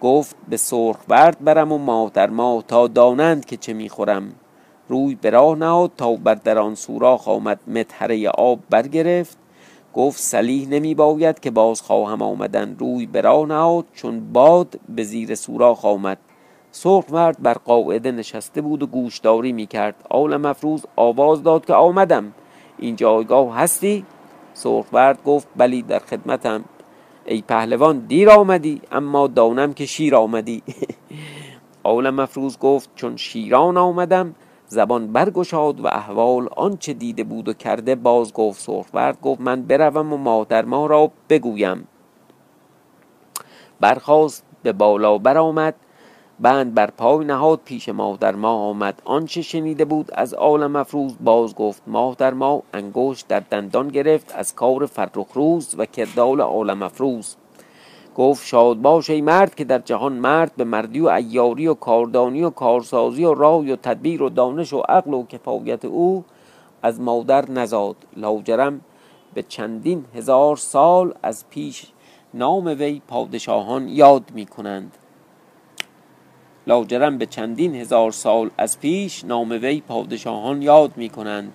گفت 0.00 0.36
به 0.48 0.56
سرخ 0.56 0.96
برد 1.08 1.44
برم 1.44 1.72
و 1.72 1.78
ماه 1.78 2.10
در 2.14 2.30
ماه 2.30 2.64
تا 2.68 2.86
دانند 2.86 3.44
که 3.44 3.56
چه 3.56 3.72
می‌خورم. 3.72 4.32
روی 4.88 5.14
به 5.14 5.30
راه 5.30 5.56
نهاد 5.56 5.90
تا 5.96 6.16
بر 6.16 6.34
در 6.34 6.58
آن 6.58 6.74
سوراخ 6.74 7.28
آمد 7.28 7.60
متحره 7.66 8.28
آب 8.28 8.58
برگرفت. 8.70 9.38
گفت 9.94 10.20
سلیح 10.20 10.68
نمی 10.68 10.94
باید 10.94 11.40
که 11.40 11.50
باز 11.50 11.82
خواهم 11.82 12.22
آمدن. 12.22 12.76
روی 12.78 13.06
به 13.06 13.20
راه 13.20 13.46
نهاد 13.46 13.84
چون 13.92 14.32
باد 14.32 14.80
به 14.88 15.02
زیر 15.02 15.34
سوراخ 15.34 15.84
آمد. 15.84 16.18
سرخ 16.72 17.04
مرد 17.10 17.42
بر 17.42 17.54
قاعده 17.54 18.12
نشسته 18.12 18.60
بود 18.60 18.82
و 18.82 18.86
گوشداری 18.86 19.52
می 19.52 19.66
کرد 19.66 19.94
آل 20.10 20.36
مفروض 20.36 20.84
آواز 20.96 21.42
داد 21.42 21.66
که 21.66 21.74
آمدم. 21.74 22.32
این 22.78 22.96
جایگاه 22.96 23.56
هستی؟ 23.56 24.04
سرخ 24.54 25.16
گفت 25.24 25.48
بلی 25.56 25.82
در 25.82 25.98
خدمتم. 25.98 26.64
ای 27.26 27.42
پهلوان 27.42 27.98
دیر 27.98 28.30
آمدی 28.30 28.82
اما 28.92 29.26
دانم 29.26 29.72
که 29.72 29.86
شیر 29.86 30.16
آمدی. 30.16 30.62
آل 31.82 32.10
مفروض 32.10 32.58
گفت 32.58 32.90
چون 32.94 33.16
شیران 33.16 33.76
آمدم 33.76 34.34
زبان 34.66 35.12
برگشاد 35.12 35.80
و 35.80 35.86
احوال 35.86 36.48
آنچه 36.56 36.92
دیده 36.92 37.24
بود 37.24 37.48
و 37.48 37.52
کرده 37.52 37.94
باز 37.94 38.32
گفت. 38.32 38.60
سرخورد 38.60 39.20
گفت 39.20 39.40
من 39.40 39.62
بروم 39.62 40.12
و 40.12 40.16
مادر 40.16 40.64
ما 40.64 40.86
را 40.86 41.10
بگویم. 41.28 41.88
برخواست 43.80 44.44
به 44.62 44.72
بالا 44.72 45.18
برآمد. 45.18 45.74
بند 46.40 46.74
بر 46.74 46.90
پای 46.90 47.24
نهاد 47.24 47.60
پیش 47.64 47.88
ماه 47.88 48.16
در 48.16 48.34
ماه 48.34 48.60
آمد. 48.60 49.02
آنچه 49.04 49.42
شنیده 49.42 49.84
بود 49.84 50.10
از 50.14 50.34
عالم 50.34 50.70
مفروض 50.70 51.12
باز 51.20 51.54
گفت 51.54 51.82
ماه 51.86 52.14
در 52.18 52.34
ماه 52.34 52.62
انگشت 52.72 53.28
در 53.28 53.40
دندان 53.40 53.88
گرفت 53.88 54.34
از 54.36 54.54
کار 54.54 54.86
فرخ 54.86 55.26
روز 55.34 55.74
و 55.78 55.86
کردال 55.86 56.40
عالم 56.40 56.82
افروز. 56.82 57.36
گفت 58.16 58.46
شاد 58.46 58.76
باش 58.76 59.10
ای 59.10 59.20
مرد 59.20 59.54
که 59.54 59.64
در 59.64 59.78
جهان 59.78 60.12
مرد 60.12 60.52
به 60.56 60.64
مردی 60.64 61.00
و 61.00 61.06
ایاری 61.06 61.66
و 61.66 61.74
کاردانی 61.74 62.42
و 62.42 62.50
کارسازی 62.50 63.24
و 63.24 63.34
رای 63.34 63.72
و 63.72 63.76
تدبیر 63.76 64.22
و 64.22 64.28
دانش 64.28 64.72
و 64.72 64.78
عقل 64.78 65.14
و 65.14 65.26
کفایت 65.26 65.84
او 65.84 66.24
از 66.82 67.00
مادر 67.00 67.50
نزاد. 67.50 67.96
لاجرم 68.16 68.80
به 69.34 69.42
چندین 69.42 70.04
هزار 70.14 70.56
سال 70.56 71.14
از 71.22 71.44
پیش 71.50 71.86
نام 72.34 72.66
وی 72.66 73.02
پادشاهان 73.08 73.88
یاد 73.88 74.22
می 74.34 74.46
کنند 74.46 74.96
لاجرم 76.66 77.18
به 77.18 77.26
چندین 77.26 77.74
هزار 77.74 78.12
سال 78.12 78.50
از 78.58 78.80
پیش 78.80 79.24
نام 79.24 79.50
وی 79.50 79.80
پادشاهان 79.80 80.62
یاد 80.62 80.92
می 80.96 81.08
کنند 81.08 81.52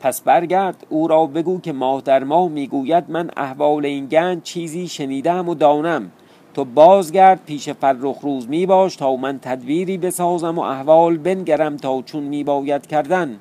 پس 0.00 0.20
برگرد 0.20 0.86
او 0.88 1.08
را 1.08 1.26
بگو 1.26 1.60
که 1.60 1.72
ماه 1.72 2.00
در 2.00 2.24
ماه 2.24 2.48
می‌گوید 2.48 3.04
من 3.08 3.30
احوال 3.36 3.86
این 3.86 4.06
گنج 4.06 4.42
چیزی 4.42 4.88
شنیدم 4.88 5.48
و 5.48 5.54
دانم. 5.54 6.10
تو 6.54 6.64
بازگرد 6.64 7.40
پیش 7.46 7.68
فرخ 7.68 8.18
روز 8.22 8.48
می 8.48 8.66
باش 8.66 8.96
تا 8.96 9.16
من 9.16 9.38
تدبیری 9.38 9.98
بسازم 9.98 10.58
و 10.58 10.60
احوال 10.60 11.18
بنگرم 11.18 11.76
تا 11.76 12.02
چون 12.02 12.22
می 12.22 12.44
باید 12.44 12.86
کردن 12.86 13.38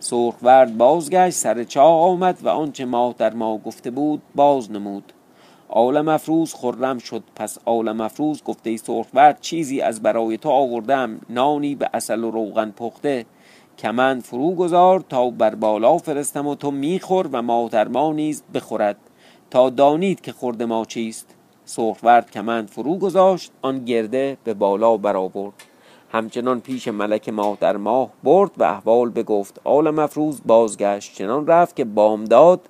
سرخورد 0.00 0.76
بازگشت 0.76 1.36
سر 1.36 1.64
چاه 1.64 2.00
آمد 2.00 2.38
و 2.42 2.48
آنچه 2.48 2.84
ماه 2.84 3.14
در 3.18 3.34
ما 3.34 3.58
گفته 3.58 3.90
بود 3.90 4.22
باز 4.34 4.72
نمود. 4.72 5.12
عالم 5.68 6.08
افروز 6.08 6.54
خرم 6.54 6.98
شد. 6.98 7.22
پس 7.36 7.58
عالم 7.66 8.00
افروز 8.00 8.42
گفته 8.44 8.76
سرخورد 8.76 9.40
چیزی 9.40 9.80
از 9.80 10.02
برای 10.02 10.38
تو 10.38 10.48
آوردم. 10.48 11.20
نانی 11.30 11.74
به 11.74 11.90
اصل 11.94 12.24
و 12.24 12.30
روغن 12.30 12.70
پخته. 12.70 13.26
کمند 13.78 14.22
فرو 14.22 14.54
گذار 14.54 15.04
تا 15.08 15.30
بر 15.30 15.54
بالا 15.54 15.98
فرستم 15.98 16.46
و 16.46 16.54
تو 16.54 16.70
میخور 16.70 17.28
و 17.32 17.42
مادر 17.42 17.88
ما 17.88 18.12
نیز 18.12 18.42
بخورد. 18.54 18.96
تا 19.50 19.70
دانید 19.70 20.20
که 20.20 20.32
خورد 20.32 20.62
ما 20.62 20.84
چیست. 20.84 21.34
سرخورد 21.64 22.30
کمند 22.30 22.68
فرو 22.68 22.98
گذاشت 22.98 23.52
آن 23.62 23.84
گرده 23.84 24.36
به 24.44 24.54
بالا 24.54 24.96
برآورد. 24.96 25.54
همچنان 26.12 26.60
پیش 26.60 26.88
ملک 26.88 27.28
ماه 27.28 27.58
در 27.60 27.76
ماه 27.76 28.10
برد 28.24 28.50
و 28.56 28.64
احوال 28.64 29.10
بگفت. 29.10 29.60
آل 29.64 29.90
مفروض 29.90 30.40
بازگشت. 30.46 31.14
چنان 31.14 31.46
رفت 31.46 31.76
که 31.76 31.84
بامداد 31.84 32.60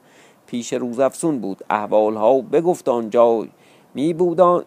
پیش 0.46 0.72
روزافسون 0.72 1.38
بود. 1.38 1.64
احوال 1.70 2.16
ها 2.16 2.40
بگفت 2.40 2.88
آنجا. 2.88 3.46
می, 3.94 4.14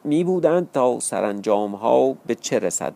می 0.04 0.24
بودند 0.24 0.72
تا 0.74 1.00
سرانجام 1.00 1.76
ها 1.76 2.16
به 2.26 2.36
چه 2.36 2.60
رسد. 2.60 2.94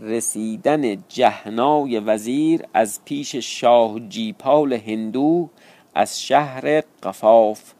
رسیدن 0.00 1.04
جهنای 1.08 2.00
وزیر 2.00 2.62
از 2.74 3.00
پیش 3.04 3.36
شاه 3.36 4.00
جیپال 4.00 4.72
هندو 4.72 5.48
از 5.94 6.22
شهر 6.22 6.80
قفاف. 7.02 7.72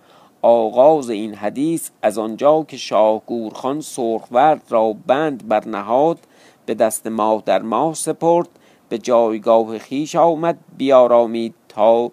آغاز 0.42 1.10
این 1.10 1.34
حدیث 1.34 1.90
از 2.02 2.18
آنجا 2.18 2.64
که 2.68 2.76
شاه 2.76 3.22
گورخان 3.26 3.80
سرخورد 3.80 4.62
را 4.68 4.94
بند 5.06 5.48
بر 5.48 5.68
نهاد 5.68 6.18
به 6.66 6.74
دست 6.74 7.06
ماه 7.06 7.42
در 7.46 7.62
ماه 7.62 7.94
سپرد 7.94 8.48
به 8.88 8.98
جایگاه 8.98 9.78
خیش 9.78 10.16
آمد 10.16 10.58
بیارامید 10.78 11.54
تا 11.68 12.10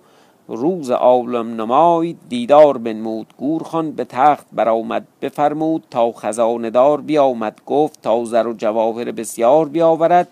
روز 0.50 0.92
عالم 0.92 1.62
نمای 1.62 2.16
دیدار 2.30 2.78
بنمود. 2.78 3.34
گورخان 3.38 3.92
به 3.92 4.04
تخت 4.04 4.46
برآمد 4.52 5.08
بفرمود 5.22 5.84
تا 5.92 6.12
خزانه 6.12 6.70
دار 6.70 7.02
بیامد. 7.02 7.62
گفت 7.66 8.02
تا 8.02 8.26
زر 8.26 8.48
و 8.48 8.54
جواهر 8.54 9.12
بسیار 9.12 9.70
بیاورد 9.70 10.28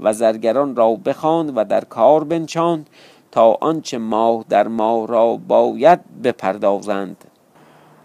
و 0.00 0.12
زرگران 0.12 0.76
را 0.76 0.94
بخواند 0.94 1.52
و 1.56 1.64
در 1.64 1.84
کار 1.84 2.24
بنشاند 2.24 2.90
تا 3.32 3.58
آنچه 3.60 3.98
ماه 3.98 4.44
در 4.48 4.68
ماه 4.68 5.06
را 5.06 5.36
باید 5.48 6.00
بپردازند. 6.22 7.24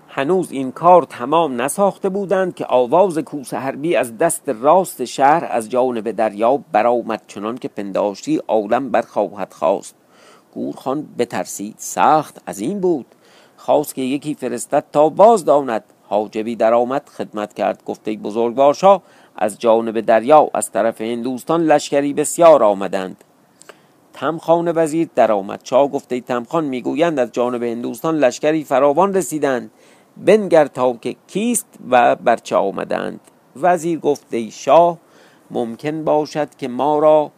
هنوز 0.09 0.51
این 0.51 0.71
کار 0.71 1.03
تمام 1.03 1.61
نساخته 1.61 2.09
بودند 2.09 2.55
که 2.55 2.65
آواز 2.69 3.17
کوس 3.17 3.53
حربی 3.53 3.95
از 3.95 4.17
دست 4.17 4.49
راست 4.49 5.05
شهر 5.05 5.47
از 5.51 5.69
جانب 5.69 6.11
دریا 6.11 6.59
برآمد 6.71 7.21
چنان 7.27 7.57
که 7.57 7.67
پنداشتی 7.67 8.41
عالم 8.47 8.89
برخواهد 8.89 9.53
خواست. 9.53 9.95
گورخان 10.55 11.07
بترسید. 11.17 11.75
سخت 11.77 12.41
از 12.45 12.59
این 12.59 12.79
بود. 12.79 13.05
خواست 13.57 13.95
که 13.95 14.01
یکی 14.01 14.35
فرستد 14.35 14.83
تا 14.91 15.09
باز 15.09 15.45
داند 15.45 15.83
حاجبی 16.07 16.55
درآمد 16.55 17.09
خدمت 17.09 17.53
کرد. 17.53 17.83
گفته 17.85 18.13
بزرگوار 18.17 18.73
شاه 18.73 19.01
از 19.35 19.59
جانب 19.59 20.01
دریا 20.01 20.49
از 20.53 20.71
طرف 20.71 21.01
هندوستان 21.01 21.63
لشکری 21.63 22.13
بسیار 22.13 22.63
آمدند. 22.63 23.23
تمخان 24.13 24.71
وزیر 24.75 25.09
درآمد 25.15 25.61
شاه 25.63 25.87
گفته 25.87 26.21
تمخان 26.21 26.65
می‌گویند 26.65 27.19
از 27.19 27.31
جانب 27.31 27.63
هندوستان 27.63 28.17
لشکری 28.17 28.63
فراوان 28.63 29.13
رسیدند. 29.13 29.71
بنگر 30.17 30.67
تا 30.67 30.93
که 30.93 31.15
کیست 31.27 31.67
و 31.89 32.15
برچه 32.15 32.55
آمدند. 32.55 33.19
وزیر 33.55 33.99
گفت 33.99 34.33
ای 34.33 34.51
شاه 34.51 34.97
ممکن 35.51 36.03
باشد 36.03 36.55
که 36.55 36.67
ما 36.67 36.99
را 36.99 37.31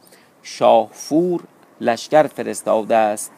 شاه 0.44 0.90
فور 0.92 1.42
لشکر 1.82 2.28
فرستاده 2.28 2.96
است. 2.96 3.32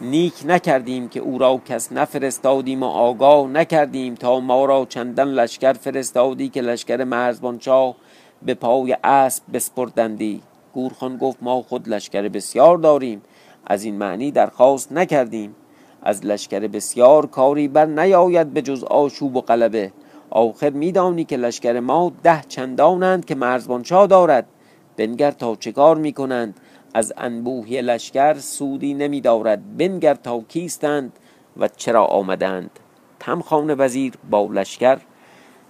نیک 0.00 0.34
نکردیم 0.46 1.08
که 1.08 1.20
او 1.20 1.38
را 1.38 1.60
کس 1.68 1.92
نفرستادیم 1.92 2.82
و 2.82 2.86
آگاه 2.86 3.48
نکردیم 3.48 4.14
تا 4.14 4.40
ما 4.40 4.64
را 4.64 4.86
چندان 4.88 5.28
لشکر 5.28 5.72
فرستادی 5.72 6.48
که 6.48 6.60
لشکر 6.60 7.04
مرزبان 7.04 7.58
شاه 7.58 7.94
به 8.42 8.54
پای 8.54 8.96
اسب 9.04 9.42
بسپردندی. 9.52 10.42
گورخان 10.72 11.16
گفت 11.16 11.38
ما 11.42 11.62
خود 11.62 11.88
لشکر 11.88 12.28
بسیار 12.28 12.78
داریم. 12.78 13.22
از 13.66 13.84
این 13.84 13.94
معنی 13.94 14.30
درخواست 14.30 14.92
نکردیم. 14.92 15.54
از 16.02 16.26
لشکر 16.26 16.60
بسیار 16.60 17.26
کاری 17.26 17.68
بر 17.68 17.86
نیاید 17.86 18.52
به 18.52 18.62
جز 18.62 18.84
آشوب 18.84 19.36
و 19.36 19.40
قلبه 19.40 19.92
آخر 20.30 20.70
میدانی 20.70 21.24
که 21.24 21.36
لشکر 21.36 21.80
ما 21.80 22.12
ده 22.22 22.42
چندانند 22.48 23.24
که 23.24 23.34
مرزبانشاه 23.34 24.06
دارد. 24.06 24.46
بنگر 24.96 25.30
تا 25.30 25.56
چه 25.56 25.72
کار 25.72 25.96
می‌کنند؟ 25.96 26.60
از 26.96 27.12
انبوهی 27.16 27.82
لشکر 27.82 28.34
سودی 28.34 28.94
نمی 28.94 29.20
دارد 29.20 29.76
بنگر 29.76 30.14
تا 30.14 30.40
کیستند 30.40 31.12
و 31.56 31.68
چرا 31.68 32.04
آمدند. 32.04 32.70
تمخان 33.20 33.74
وزیر 33.78 34.14
با 34.30 34.48
لشکر 34.52 34.98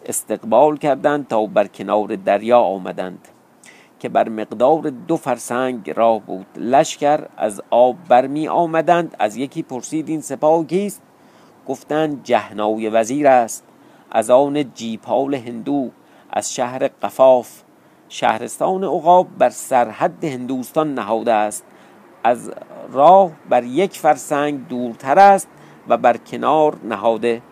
استقبال 0.07 0.77
کردند 0.77 1.29
تا 1.29 1.47
بر 1.47 1.67
کنار 1.67 2.17
دریا 2.17 2.61
آمدند 2.61 3.29
که 3.99 4.09
بر 4.09 4.29
مقدار 4.29 4.91
دو 5.09 5.17
فرسنگ 5.17 5.91
راه 5.91 6.21
بود. 6.21 6.47
لشکر 6.57 7.27
از 7.37 7.63
آب 7.71 7.97
برمی 8.09 8.49
آمدند 8.49 9.17
از 9.19 9.37
یکی 9.37 9.63
پرسید 9.63 10.09
این 10.09 10.21
سپاه 10.21 10.67
کیست؟ 10.67 11.03
گفتند 11.69 12.23
جهنای 12.25 12.89
وزیر 12.89 13.27
است. 13.29 13.65
از 14.11 14.31
آن 14.31 14.73
جیپال 14.75 15.35
هندو 15.35 15.91
از 16.31 16.55
شهر 16.55 16.89
قفاف 16.89 17.63
شهرستان 18.09 18.85
عقاب 18.85 19.27
بر 19.39 19.51
سرحد 19.51 20.25
هندوستان 20.25 20.95
نهاده 20.95 21.33
است. 21.33 21.65
از 22.25 22.53
راه 22.93 23.31
بر 23.49 23.65
یک 23.65 23.93
فرسنگ 23.93 24.69
دورتر 24.69 25.19
است 25.19 25.49
و 25.89 25.97
بر 25.97 26.17
کنار 26.17 26.77
نهاده. 26.85 27.43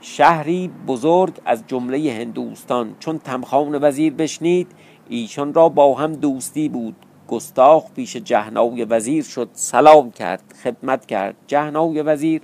شهری 0.00 0.70
بزرگ 0.86 1.34
از 1.44 1.64
جمله 1.66 2.12
هندوستان. 2.12 2.96
چون 2.98 3.18
تمخان 3.18 3.84
وزیر 3.84 4.12
بشنید 4.12 4.68
ایشان 5.08 5.54
را 5.54 5.68
با 5.68 5.94
هم 5.94 6.12
دوستی 6.12 6.68
بود. 6.68 6.96
گستاخ 7.28 7.90
پیش 7.92 8.16
جهنای 8.16 8.84
وزیر 8.84 9.24
شد 9.24 9.48
سلام 9.52 10.10
کرد 10.10 10.42
خدمت 10.64 11.06
کرد. 11.06 11.34
جهنای 11.46 12.02
وزیر 12.02 12.42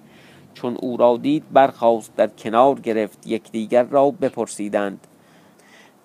چون 0.55 0.77
او 0.81 0.97
را 0.97 1.17
دید 1.17 1.45
برخواست 1.53 2.17
در 2.17 2.27
کنار 2.27 2.81
گرفت. 2.81 3.27
یکدیگر 3.27 3.83
را 3.83 4.11
بپرسیدند. 4.11 5.07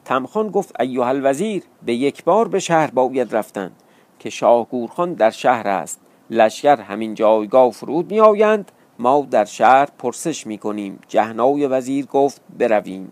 تمخان 0.06 0.50
گفت 0.50 0.82
ایها 0.82 1.08
الوزیر 1.08 1.64
به 1.86 1.94
یک 1.94 2.24
بار 2.24 2.48
به 2.48 2.60
شهر 2.60 2.92
باید 2.92 3.36
رفتند 3.36 3.72
که 4.20 4.30
شاه 4.30 4.68
گورخان 4.70 5.14
در 5.14 5.30
شهر 5.30 5.68
است. 5.68 6.00
لشکر 6.30 6.82
همین 6.82 7.14
جایگاه 7.14 7.72
فرود 7.72 8.12
می 8.12 8.20
آیند 8.20 8.72
ما 9.00 9.28
در 9.32 9.46
شهر 9.46 9.88
پرسش 9.98 10.48
می 10.48 10.58
کنیم 10.58 11.00
جهنای 11.08 11.68
وزیر 11.68 12.06
گفت 12.06 12.42
برویم. 12.60 13.12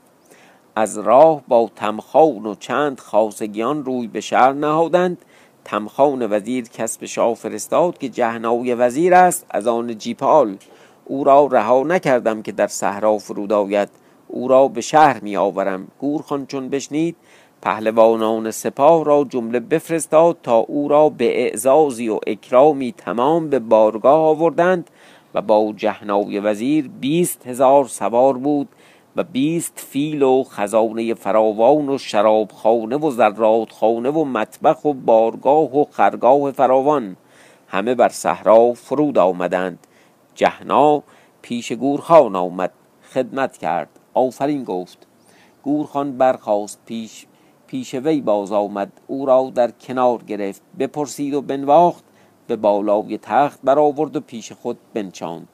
از 0.76 0.98
راه 0.98 1.42
با 1.48 1.72
تمخان 1.76 2.46
و 2.46 2.56
چند 2.56 3.00
خاصگیان 3.00 3.86
روی 3.86 4.08
به 4.08 4.22
شهر 4.22 4.54
نهادند. 4.54 5.26
تمخان 5.66 6.32
وزیر 6.32 6.70
کس 6.70 6.98
به 6.98 7.08
شاه 7.08 7.34
فرستاد 7.34 7.98
که 7.98 8.10
جهنای 8.10 8.74
وزیر 8.74 9.14
است 9.14 9.46
از 9.50 9.68
آن 9.68 9.98
جیپال. 9.98 10.58
او 11.06 11.24
را 11.24 11.48
رها 11.52 11.84
نکردم 11.84 12.42
که 12.42 12.52
در 12.52 12.68
صحرا 12.68 13.18
فرود 13.18 13.54
آید. 13.54 13.90
او 14.32 14.48
را 14.48 14.68
به 14.68 14.82
شهر 14.82 15.20
می 15.22 15.38
آورم 15.38 15.88
گورخان 16.00 16.46
چون 16.46 16.70
بشنید 16.70 17.16
پهلوانان 17.62 18.52
سپاه 18.52 19.06
را 19.06 19.26
جمله 19.30 19.60
بفرستاد 19.60 20.38
تا 20.44 20.58
او 20.58 20.88
را 20.88 21.10
به 21.10 21.46
اعزازی 21.46 22.10
و 22.10 22.20
اکرامی 22.28 22.92
تمام 22.92 23.50
به 23.50 23.60
بارگاه 23.60 24.20
آوردند 24.20 24.90
و 25.34 25.42
با 25.42 25.74
جهنای 25.78 26.40
وزیر 26.40 26.88
بیست 26.88 27.48
هزار 27.48 27.86
سوار 27.86 28.38
بود 28.38 28.68
و 29.16 29.24
بیست 29.24 29.74
فیل 29.90 30.22
و 30.22 30.44
خزانه 30.44 31.14
فراوان 31.14 31.90
و 31.90 31.98
شرابخانه 31.98 32.98
و 32.98 33.12
زرادخانه 33.12 34.10
و 34.10 34.24
مطبخ 34.24 34.86
و 34.86 34.94
بارگاه 34.94 35.78
و 35.78 35.86
خرگاه 35.92 36.52
فراوان. 36.52 37.16
همه 37.68 37.96
بر 37.96 38.10
صحرا 38.10 38.74
فرود 38.74 39.18
آمدند. 39.18 39.88
جهنا 40.36 41.04
پیش 41.42 41.72
گورخان 41.72 42.36
آمد 42.36 42.72
خدمت 43.14 43.58
کرد. 43.58 43.99
آفرین 44.20 44.64
گفت. 44.64 45.08
گورخان 45.64 46.18
برخاست 46.18 46.80
پیش 46.86 47.26
پیش 47.68 47.96
وی 47.96 48.22
باز 48.22 48.52
آمد. 48.52 48.92
او 49.08 49.26
را 49.26 49.52
در 49.56 49.72
کنار 49.72 50.24
گرفت 50.24 50.62
بپرسید 50.80 51.34
و 51.34 51.42
بنواخت 51.42 52.04
به 52.48 52.56
بالای 52.56 53.18
تخت 53.18 53.60
برآورد 53.64 54.16
و 54.16 54.20
پیش 54.20 54.52
خود 54.52 54.78
بنشاند. 54.94 55.48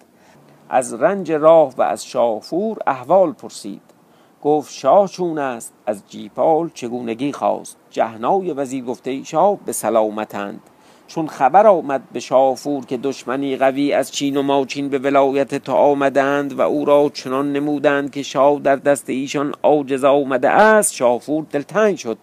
از 0.70 0.94
رنج 0.94 1.32
راه 1.32 1.74
و 1.78 1.82
از 1.82 2.06
شاهفور 2.06 2.78
احوال 2.88 3.32
پرسید. 3.32 3.82
گفت 4.44 4.74
شاه 4.74 5.08
چون 5.08 5.38
است 5.38 5.74
از 5.86 6.04
جیپال 6.08 6.70
چگونگی 6.74 7.32
خواست؟ 7.32 7.78
جهنای 7.90 8.54
وزیر 8.54 8.84
گفته 8.84 9.24
شاه 9.24 9.58
به 9.66 9.72
سلامتند. 9.72 10.62
چون 11.08 11.28
خبر 11.28 11.68
آمد 11.68 12.02
به 12.14 12.20
شافور 12.20 12.86
که 12.86 12.98
دشمنی 12.98 13.56
قوی 13.56 13.94
از 13.94 14.12
چین 14.12 14.38
و 14.38 14.42
ماچین 14.42 14.90
به 14.90 15.00
ولایت 15.00 15.56
تا 15.56 15.74
آمدند 15.74 16.60
و 16.60 16.62
او 16.62 16.86
را 16.86 17.12
چنان 17.14 17.54
نمودند 17.54 18.12
که 18.12 18.24
شاه 18.24 18.60
در 18.60 18.76
دست 18.76 19.10
ایشان 19.10 19.54
عاجز 19.64 20.04
آمده 20.04 20.50
است 20.50 20.94
شافور 20.94 21.46
دلتنگ 21.52 21.98
شد. 21.98 22.18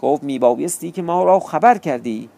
گفت 0.00 0.22
میبایستی 0.22 0.90
که 0.90 1.02
ما 1.02 1.24
را 1.24 1.40
خبر 1.40 1.78
کردی؟ 1.78 2.28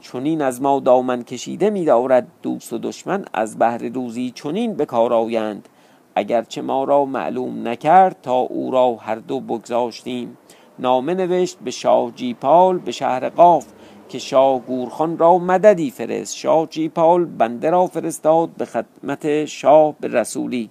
چونین 0.00 0.42
از 0.42 0.62
ما 0.62 0.80
دامن 0.80 1.22
کشیده 1.22 1.70
میدارد 1.70 2.26
دوست 2.42 2.72
و 2.72 2.78
دشمن 2.78 3.24
از 3.34 3.58
بهر 3.58 3.78
روزی 3.78 4.32
چنین 4.34 4.74
به 4.74 4.86
کار 4.86 5.12
آیند. 5.12 5.68
اگرچه 6.14 6.62
ما 6.62 6.84
را 6.84 7.04
معلوم 7.04 7.68
نکرد 7.68 8.16
تا 8.22 8.34
او 8.34 8.70
را 8.70 8.94
هر 8.94 9.14
دو 9.14 9.40
بگذاشتیم. 9.40 10.38
نامه 10.78 11.14
نوشت 11.14 11.58
به 11.64 11.70
شاه 11.70 12.10
جیپال 12.10 12.78
به 12.78 12.92
شهر 12.92 13.28
قاف. 13.28 13.66
که 14.10 14.18
شاه 14.18 14.58
گورخان 14.58 15.18
را 15.18 15.38
مددی 15.38 15.90
فرست. 15.90 16.36
شاه 16.36 16.66
جیپال 16.66 17.24
بنده 17.24 17.70
را 17.70 17.86
فرستاد 17.86 18.50
به 18.50 18.64
خدمت 18.64 19.44
شاه 19.44 19.94
به 20.00 20.08
رسولی. 20.08 20.70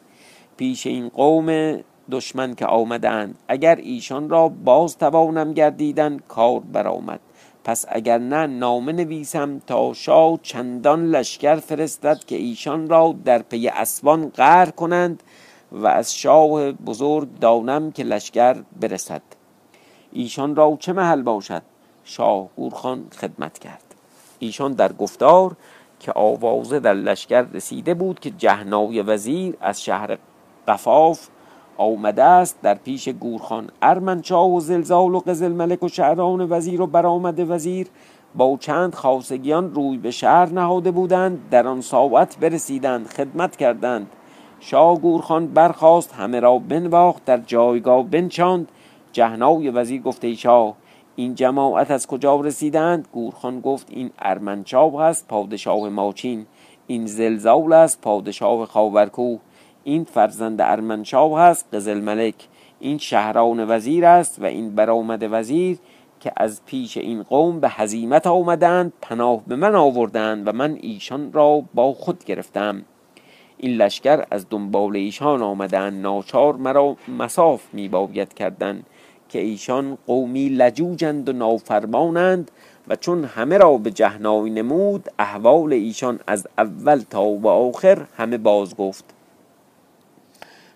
پیش 0.57 0.87
این 0.87 1.09
قوم 1.09 1.79
دشمن 2.11 2.55
که 2.55 2.65
آمدند. 2.65 3.35
اگر 3.47 3.75
ایشان 3.75 4.29
را 4.29 4.49
باز 4.49 4.97
توانم 4.97 5.53
گردیدن 5.53 6.19
کار 6.27 6.59
برآمد. 6.59 7.19
پس 7.63 7.85
اگر 7.89 8.17
نه 8.17 8.47
نامه 8.47 8.91
نویسم 8.91 9.59
تا 9.59 9.93
شاه 9.93 10.39
چندان 10.41 11.05
لشکر 11.05 11.55
فرستد 11.55 12.19
که 12.27 12.35
ایشان 12.35 12.89
را 12.89 13.15
در 13.25 13.41
پی 13.41 13.67
اسوان 13.67 14.29
قهر 14.29 14.69
کنند 14.69 15.23
و 15.71 15.87
از 15.87 16.15
شاه 16.15 16.71
بزرگ 16.71 17.27
دانم 17.41 17.91
که 17.91 18.03
لشکر 18.03 18.55
برسد. 18.81 19.21
ایشان 20.11 20.55
را 20.55 20.77
چه 20.79 20.93
محل 20.93 21.21
باشد؟ 21.21 21.61
شاه 22.09 22.47
گورخان 22.55 23.03
خدمت 23.17 23.59
کرد. 23.59 23.83
ایشان 24.39 24.73
در 24.73 24.93
گفتار 24.93 25.55
که 25.99 26.11
آوازه 26.15 26.79
در 26.79 26.93
لشکر 26.93 27.41
رسیده 27.41 27.93
بود 27.93 28.19
که 28.19 28.29
جهنای 28.29 29.01
وزیر 29.01 29.57
از 29.61 29.83
شهر 29.83 30.17
قفاف 30.67 31.27
آمده 31.77 32.23
است. 32.23 32.61
در 32.61 32.75
پیش 32.75 33.09
گورخان 33.09 33.69
ارمنشاه 33.81 34.53
و 34.53 34.59
زلزال 34.59 35.15
و 35.15 35.19
قزل 35.19 35.51
ملک 35.51 35.83
و 35.83 35.87
شهران 35.87 36.47
وزیر 36.51 36.81
و 36.81 36.87
برآمده 36.87 37.45
وزیر 37.45 37.87
با 38.35 38.57
چند 38.59 38.95
خاصگیان 38.95 39.73
روی 39.73 39.97
به 39.97 40.11
شهر 40.11 40.49
نهاده 40.49 40.91
بودند. 40.91 41.49
در 41.51 41.67
آن 41.67 41.81
ساعت 41.81 42.37
برسیدند 42.39 43.07
خدمت 43.07 43.55
کردند. 43.55 44.07
شاه 44.59 44.99
گورخان 44.99 45.47
برخاست 45.47 46.13
همه 46.13 46.39
را 46.39 46.59
بنواخت 46.59 47.25
در 47.25 47.37
جایگاه 47.37 48.03
بنشاند. 48.03 48.71
جهنای 49.11 49.69
وزیر 49.69 50.01
گفته 50.01 50.35
شاه 50.35 50.75
این 51.19 51.35
جماعت 51.35 51.91
از 51.91 52.07
کجا 52.07 52.35
رسیدند؟ 52.35 53.07
گورخان 53.11 53.61
گفت 53.61 53.87
این 53.89 54.11
ارمنشاه 54.19 55.01
است 55.01 55.27
پادشاه 55.27 55.89
ماچین. 55.89 56.45
این 56.87 57.05
زلزال 57.05 57.73
است 57.73 58.01
پادشاه 58.01 58.65
خاورکوه. 58.65 59.39
این 59.83 60.03
فرزند 60.03 60.61
ارمنشاه 60.61 61.39
است 61.39 61.67
قزل 61.73 61.99
ملک. 61.99 62.35
این 62.79 62.97
شهران 62.97 63.65
وزیر 63.69 64.05
است 64.05 64.41
و 64.41 64.45
این 64.45 64.75
برآمد 64.75 65.27
وزیر 65.31 65.77
که 66.19 66.31
از 66.37 66.65
پیش 66.65 66.97
این 66.97 67.23
قوم 67.23 67.59
به 67.59 67.69
هزیمت 67.69 68.27
آمدند 68.27 68.93
پناه 69.01 69.41
به 69.47 69.55
من 69.55 69.75
آوردند 69.75 70.47
و 70.47 70.51
من 70.51 70.77
ایشان 70.81 71.33
را 71.33 71.63
با 71.73 71.93
خود 71.93 72.23
گرفتم. 72.23 72.85
این 73.57 73.77
لشکر 73.77 74.25
از 74.31 74.45
دنبال 74.49 74.95
ایشان 74.95 75.41
آمدند 75.41 76.01
ناچار 76.01 76.55
مرا 76.55 76.95
مساف 77.17 77.73
می 77.73 77.87
باید 77.87 78.33
کردن. 78.33 78.83
که 79.29 79.39
ایشان 79.39 79.97
قومی 80.07 80.49
لجوجند 80.49 81.29
و 81.29 81.33
نافرمانند 81.33 82.51
و 82.87 82.95
چون 82.95 83.23
همه 83.25 83.57
را 83.57 83.77
به 83.77 83.91
جهنای 83.91 84.49
نمود 84.49 85.09
احوال 85.19 85.73
ایشان 85.73 86.19
از 86.27 86.47
اول 86.57 87.03
تا 87.09 87.23
و 87.23 87.47
آخر 87.47 88.05
همه 88.17 88.37
باز 88.37 88.75
گفت. 88.75 89.05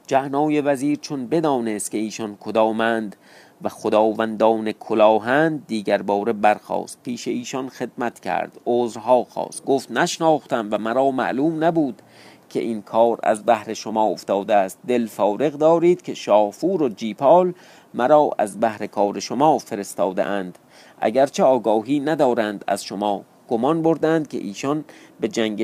جهنای 0.08 0.62
وزیر 0.62 0.98
چون 1.02 1.28
بدانست 1.28 1.92
که 1.92 1.98
ایشان 1.98 2.38
کدامند 2.39 3.16
و 3.62 3.70
خداوندان 3.70 4.72
کلاهند 4.72 5.68
دیگر 5.68 6.02
باره 6.02 6.34
برخواست 6.34 7.00
پیش 7.04 7.28
ایشان 7.28 7.70
خدمت 7.70 8.20
کرد 8.20 8.60
عذرها 8.66 9.24
خواست 9.24 9.66
گفت 9.66 9.92
نشناختم 9.92 10.68
و 10.72 10.78
مرا 10.78 11.12
معلوم 11.12 11.63
نبود 11.63 12.02
که 12.50 12.60
این 12.60 12.82
کار 12.82 13.20
از 13.24 13.46
بهر 13.46 13.74
شما 13.74 14.04
افتاده 14.04 14.56
است. 14.56 14.80
دل 14.88 15.06
فارغ 15.06 15.54
دارید 15.54 16.02
که 16.02 16.13
شافور 16.13 16.84
و 16.84 16.89
جیپال 16.89 17.54
مرا 17.94 18.30
از 18.38 18.60
بهر 18.60 18.88
کار 18.88 19.20
شما 19.20 19.58
فرستاده 19.58 20.24
اند 20.24 20.58
اگرچه 21.02 21.44
آگاهی 21.44 22.00
ندارند 22.00 22.64
از 22.68 22.84
شما. 22.84 23.24
گمان 23.48 23.82
بردند 23.82 24.28
که 24.28 24.38
ایشان 24.38 24.86
به 25.20 25.28
جنگ 25.28 25.64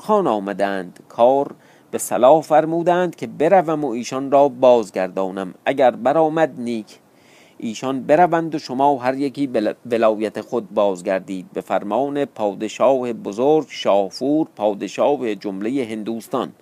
خان 0.00 0.26
آمدند 0.26 1.00
کار 1.08 1.54
به 1.90 1.98
صلاح 1.98 2.40
فرمودند 2.40 3.16
که 3.16 3.26
بروم 3.26 3.84
و 3.84 3.88
ایشان 3.88 4.30
را 4.30 4.48
بازگردانم. 4.48 5.54
اگر 5.66 5.90
برآمد 5.90 6.60
نیک 6.60 6.98
ایشان 7.58 8.02
بروند 8.02 8.54
و 8.54 8.58
شما 8.58 8.98
هر 8.98 9.14
یکی 9.14 9.50
ولایت 9.90 10.40
خود 10.40 10.70
بازگردید. 10.74 11.46
به 11.52 11.60
فرمان 11.60 12.24
پادشاه 12.24 13.12
بزرگ 13.12 13.66
شاهفور 13.68 14.46
پادشاه 14.56 15.34
جمله 15.34 15.86
هندوستان. 15.90 16.52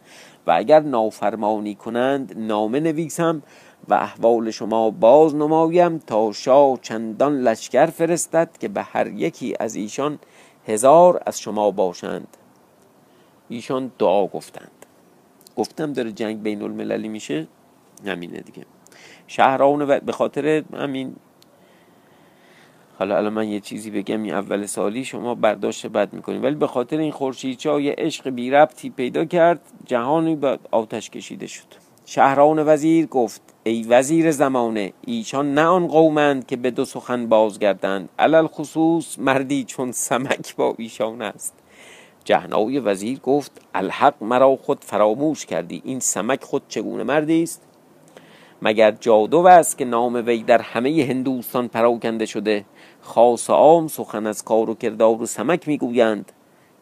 و 0.47 0.53
اگر 0.57 0.81
نافرمانی 0.81 1.75
کنند 1.75 2.35
نامه 2.39 2.81
نویسم 2.81 3.43
و 3.89 3.95
احوال 3.95 4.51
شما 4.51 4.91
باز 4.91 5.35
نمایم 5.35 5.99
تا 5.99 6.33
شاه 6.33 6.79
چندان 6.83 7.41
لشکر 7.41 7.87
فرستد 7.87 8.51
که 8.61 8.69
به 8.69 8.83
هر 8.83 9.07
یکی 9.07 9.55
از 9.61 9.75
ایشان 9.75 10.19
هزار 10.67 11.23
از 11.27 11.41
شما 11.41 11.71
باشند. 11.71 12.37
ایشان 13.49 13.93
دعا 13.99 14.27
گفتند. 14.27 14.87
گفتم 15.57 15.93
داره 15.93 16.13
جنگ 16.13 16.43
بین 16.43 16.63
المللی 16.63 17.09
میشه؟ 17.09 17.47
همینه 18.07 18.41
دیگه. 18.41 18.65
شهران 19.27 19.83
و 19.83 20.01
به 20.01 20.13
خاطر 20.13 20.65
همین 20.75 21.17
حالا 22.99 23.17
الان 23.17 23.33
من 23.33 23.49
یه 23.49 23.61
چیزی 23.61 23.91
بگم 23.91 24.23
این 24.23 24.35
اول 24.35 24.67
سالی 24.67 25.05
شما 25.05 25.35
برداشت 25.35 25.87
بد 25.87 26.13
می‌کنیم 26.13 26.43
ولی 26.43 26.55
به 26.55 26.67
خاطر 26.67 26.99
این 26.99 27.13
خورشید 27.13 27.67
یه 27.67 27.95
عشق 27.99 28.29
بی 28.31 28.51
ربطی 28.51 28.91
پیدا 28.91 29.25
کرد 29.25 29.61
جهانی 29.85 30.37
به 30.37 30.59
آتش 30.71 31.11
کشیده 31.11 31.47
شد. 31.47 31.67
شهران 32.07 32.63
وزیر 32.67 33.07
گفت 33.07 33.56
ای 33.67 33.83
وزیر 33.83 34.31
زمانه 34.31 34.93
ایشان 35.07 35.55
نه 35.55 35.63
آن 35.63 35.87
قومند 35.87 36.47
که 36.47 36.57
به 36.57 36.71
دو 36.71 36.85
سخن 36.85 37.27
بازگردند. 37.27 38.09
علل 38.19 38.47
خصوص 38.47 39.19
مردی 39.19 39.65
چون 39.65 39.93
سمک 39.93 40.57
با 40.57 40.75
ایشان 40.79 41.23
است. 41.23 41.55
جهنای 42.25 42.79
وزیر 42.79 43.21
گفت 43.21 43.53
الحق 43.75 44.15
مرا 44.21 44.57
خود 44.57 44.85
فراموش 44.85 45.47
کردی. 45.47 45.83
این 45.85 46.01
سمک 46.01 46.45
خود 46.45 46.63
چگونه 46.69 47.03
مردی 47.03 47.43
است؟ 47.43 47.63
مگر 48.63 48.91
جادو 48.91 49.47
است 49.47 49.79
که 49.79 49.85
نام 49.85 50.15
وی 50.15 50.43
در 50.43 50.61
همه 50.61 51.07
هندوستان 51.09 51.69
پراکنده 51.69 52.27
شده؟ 52.27 52.65
خاص 53.01 53.51
عام 53.51 53.89
سخن 53.89 54.27
از 54.27 54.45
کار 54.45 54.71
و 54.71 54.75
کردار 54.75 55.23
و 55.23 55.27
سمک 55.27 55.69
می‌گویند. 55.69 56.33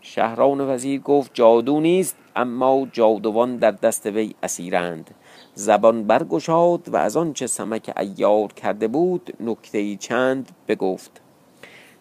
شهران 0.01 0.61
وزیر 0.61 1.01
گفت 1.01 1.31
جادو 1.35 1.81
نیست 1.81 2.16
اما 2.37 2.87
جادوان 2.92 3.57
در 3.57 3.70
دست 3.70 4.07
وی 4.07 4.35
اسیرند. 4.42 5.11
زبان 5.55 6.05
برگشاد 6.05 6.88
و 6.88 6.97
از 6.97 7.16
آنچه 7.16 7.47
سمک 7.47 7.92
ایار 7.97 8.53
کرده 8.53 8.88
بود 8.88 9.33
نکته 9.40 9.97
چند 9.97 10.49
بگفت. 10.68 11.20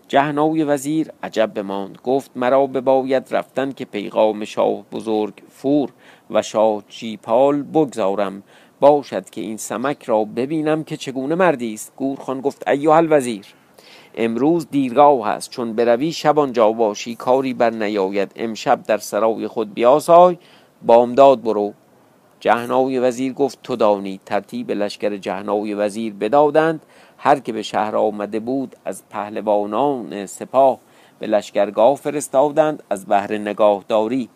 جهنای 0.07 0.63
وزیر 0.63 1.11
عجب 1.23 1.51
بماند. 1.53 1.97
گفت 2.03 2.31
مرا 2.35 2.67
بباید 2.67 3.27
رفتن 3.31 3.71
که 3.71 3.85
پیغام 3.85 4.45
شاه 4.45 4.83
بزرگ 4.91 5.33
فور 5.49 5.89
و 6.29 6.41
شاه 6.41 6.83
چیپال 6.87 7.63
بگذارم. 7.63 8.43
باشد 8.79 9.29
که 9.29 9.41
این 9.41 9.57
سمک 9.57 10.03
را 10.03 10.23
ببینم 10.23 10.83
که 10.83 10.97
چگونه 10.97 11.35
مردی 11.35 11.73
است. 11.73 11.93
گورخان 11.95 12.41
گفت 12.41 12.67
ایها 12.67 12.97
الوزیر 12.97 13.45
امروز 14.15 14.67
دیرگاه 14.71 15.27
هست. 15.27 15.49
چون 15.49 15.73
بروی 15.73 16.11
شب 16.11 16.39
آنجا 16.39 16.71
باشی 16.71 17.15
کاری 17.15 17.53
بر 17.53 17.69
نیاید. 17.69 18.31
امشب 18.35 18.83
در 18.83 18.97
سرای 18.97 19.47
خود 19.47 19.73
بیاسای. 19.73 20.37
بامداد 20.85 21.41
برو. 21.41 21.73
جهنای 22.43 22.99
وزیر 22.99 23.33
گفت 23.33 23.59
تو 23.63 23.75
دانی 23.75 24.19
ترتیب 24.25 24.71
لشکر 24.71 25.17
جهنای 25.17 25.73
وزیر 25.73 26.13
بدادند. 26.13 26.85
هر 27.17 27.39
که 27.39 27.53
به 27.53 27.61
شهر 27.61 27.95
آمده 27.95 28.39
بود 28.39 28.75
از 28.85 29.03
پهلوانان 29.09 30.25
سپاه 30.25 30.79
به 31.19 31.27
لشکرگاه 31.27 31.95
فرستادند 31.95 32.83
از 32.89 33.05
بهر 33.05 33.37
نگاهداری. 33.37 34.29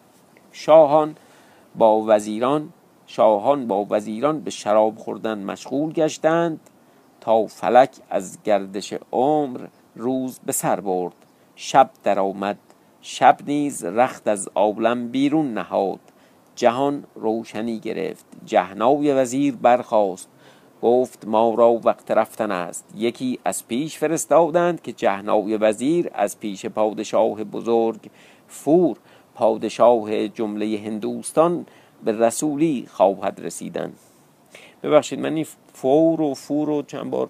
شاهان 0.51 1.15
با 1.75 2.03
وزیران 2.07 2.69
شاهان 3.07 3.67
با 3.67 3.85
وزیران 3.89 4.39
به 4.39 4.51
شراب 4.51 4.97
خوردن 4.97 5.43
مشغول 5.43 5.91
گشتند 5.93 6.59
تا 7.21 7.45
فلک 7.47 7.91
از 8.09 8.37
گردش 8.43 8.93
عمر 9.11 9.59
روز 9.95 10.39
به 10.45 10.51
سر 10.51 10.79
برد. 10.79 11.15
شب 11.55 11.89
درآمد 12.03 12.57
شب 13.01 13.37
نیز 13.47 13.85
رخت 13.85 14.27
از 14.27 14.49
عالم 14.55 15.07
بیرون 15.07 15.53
نهاد. 15.53 15.99
جهان 16.57 17.03
روشنی 17.15 17.79
گرفت. 17.79 18.25
جهنای 18.45 19.13
وزیر 19.13 19.55
برخاست. 19.55 20.29
گفت 20.81 21.27
ما 21.27 21.55
را 21.55 21.71
وقت 21.83 22.11
رفتن 22.11 22.51
است. 22.51 22.85
یکی 22.95 23.39
از 23.45 23.67
پیش 23.67 23.97
فرستادند 23.97 24.81
که 24.81 24.91
جهنای 24.91 25.57
وزیر 25.57 26.09
از 26.13 26.39
پیش 26.39 26.65
پادشاه 26.65 27.43
بزرگ 27.43 28.09
فور 28.47 28.97
پادشاه 29.35 30.27
جمله 30.27 30.81
هندوستان 30.85 31.65
به 32.03 32.11
رسولی 32.11 32.87
خواهد 32.91 33.39
رسیدن. 33.43 33.93
ببخشید 34.83 35.19
من 35.19 35.35
این 35.35 35.45
فور 35.73 36.21
و 36.21 36.33
فور 36.33 36.67
رو 36.67 36.81
چند 36.81 37.11
بار 37.11 37.29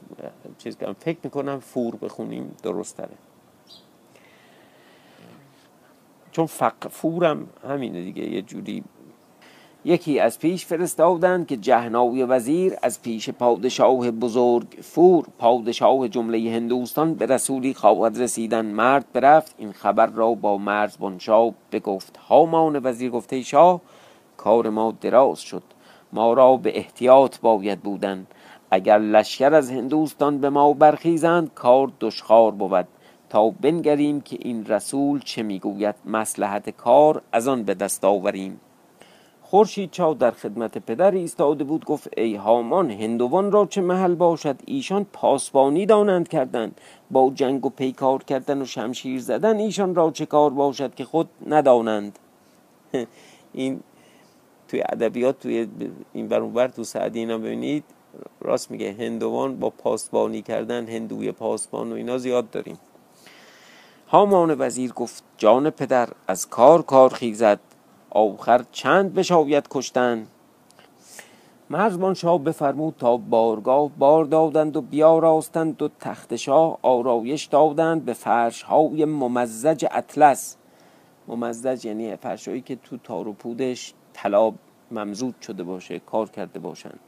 چیز 0.58 0.78
کنم 0.78 0.94
فکر 0.94 1.18
می‌کنم 1.24 1.60
فور 1.60 1.96
بخونیم 1.96 2.56
درست 2.64 2.98
تره 2.98 3.18
چون 6.32 6.46
فق 6.46 6.88
فورم 6.88 7.48
همینه 7.68 8.02
دیگه 8.02 8.30
یه 8.30 8.42
جوری 8.42 8.84
یکی 9.88 10.20
از 10.20 10.40
پیش 10.40 10.66
فرستادند 10.66 11.48
که 11.48 11.58
جهنای 11.58 12.24
وزیر 12.24 12.74
از 12.84 13.02
پیش 13.02 13.30
پادشاه 13.30 14.12
بزرگ 14.12 14.68
فور. 14.82 15.26
پادشاه 15.40 16.08
جمله 16.08 16.52
هندوستان 16.52 17.14
به 17.14 17.26
رسولی 17.26 17.74
خواهد 17.74 18.22
رسیدن. 18.22 18.66
مرد 18.66 19.06
برفت. 19.14 19.56
این 19.58 19.72
خبر 19.72 20.06
را 20.06 20.34
با 20.34 20.58
مرز 20.58 20.98
بنشاه 20.98 21.52
بگفت. 21.72 22.18
هامان 22.18 22.80
وزیر 22.84 23.12
گفته 23.12 23.42
شاه 23.42 23.82
کار 24.38 24.70
ما 24.70 24.94
دراز 25.02 25.40
شد. 25.40 25.64
ما 26.14 26.34
را 26.34 26.58
به 26.58 26.78
احتیاط 26.78 27.40
باید 27.40 27.80
بودن. 27.80 28.28
اگر 28.72 29.00
لشکر 29.00 29.54
از 29.54 29.72
هندوستان 29.72 30.38
به 30.38 30.50
ما 30.50 30.74
برخیزند 30.74 31.54
کار 31.56 31.92
دشخار 32.00 32.52
بود. 32.52 32.88
تا 33.30 33.50
بنگریم 33.50 34.22
که 34.22 34.38
این 34.40 34.66
رسول 34.66 35.20
چه 35.20 35.44
می‌گوید. 35.44 35.96
مسلحت 36.06 36.70
کار 36.70 37.22
از 37.32 37.48
آن 37.48 37.64
به 37.64 37.74
دست 37.74 38.06
آوریم. 38.06 38.60
خورشید 39.50 39.92
چاو 39.92 40.14
در 40.14 40.32
خدمت 40.32 40.78
پدر 40.78 41.12
ایستاده 41.12 41.64
بود 41.64 41.86
گفت 41.86 42.10
ای 42.18 42.36
هامان 42.36 42.92
هندوان 42.92 43.52
را 43.52 43.66
چه 43.66 43.82
محل 43.82 44.16
باشد؟ 44.16 44.56
ایشان 44.66 45.06
پاسبانی 45.14 45.86
دانند 45.86 46.28
کردند. 46.28 46.82
با 47.12 47.32
جنگ 47.36 47.66
و 47.66 47.70
پیکار 47.70 48.24
کردن 48.24 48.62
و 48.62 48.66
شمشیر 48.66 49.22
زدن 49.22 49.58
ایشان 49.58 49.96
را 49.96 50.12
چه 50.12 50.26
کار 50.26 50.50
باشد 50.50 50.96
که 50.96 51.06
خود 51.06 51.30
ندانند؟ 51.48 52.20
این 53.54 53.80
توی 54.68 54.84
ادبیات 54.90 55.40
توی 55.40 55.68
این 56.14 56.28
برونور 56.28 56.68
تو 56.68 56.84
سعدی 56.84 57.20
اینا 57.20 57.38
ببینید 57.38 57.84
راست 58.42 58.72
میگه 58.72 58.96
هندوان 59.00 59.60
با 59.60 59.70
پاسبانی 59.70 60.42
کردن 60.42 60.88
هندوی 60.88 61.32
پاسبان 61.32 61.92
و 61.92 61.96
اینا 61.96 62.18
زیاد 62.18 62.50
داریم. 62.50 62.80
هامان 64.08 64.56
وزیر 64.60 64.94
گفت 64.94 65.24
جان 65.38 65.70
پدر 65.70 66.10
از 66.28 66.50
کار 66.50 66.82
کار 66.82 67.10
خیزد. 67.10 67.60
آخر 68.18 68.66
چند 68.72 69.14
بشاید 69.14 69.68
کشتن؟ 69.70 70.28
مرزبان 71.70 72.14
شاه 72.14 72.44
بفرمود 72.44 72.96
تا 73.00 73.18
بارگاه 73.18 73.90
بار 73.90 74.26
دادند 74.26 74.78
و 74.78 74.82
بیاراستند 74.82 75.82
و 75.82 75.90
تخت 76.00 76.36
شاه 76.36 76.80
آرایش 76.82 77.46
دادند 77.46 78.06
به 78.06 78.14
فرش 78.14 78.62
های 78.62 79.06
ممزج 79.06 79.86
اطلس. 79.92 80.58
ممزج 81.28 81.86
یعنی 81.86 82.16
فرشایی 82.16 82.62
که 82.62 82.76
تو 82.76 82.98
تار 82.98 83.28
و 83.28 83.34
پودش 83.34 83.94
طلا 84.14 84.54
ممزود 84.92 85.36
شده 85.42 85.64
باشه 85.64 86.00
کار 86.00 86.30
کرده 86.30 86.60
باشند. 86.60 87.00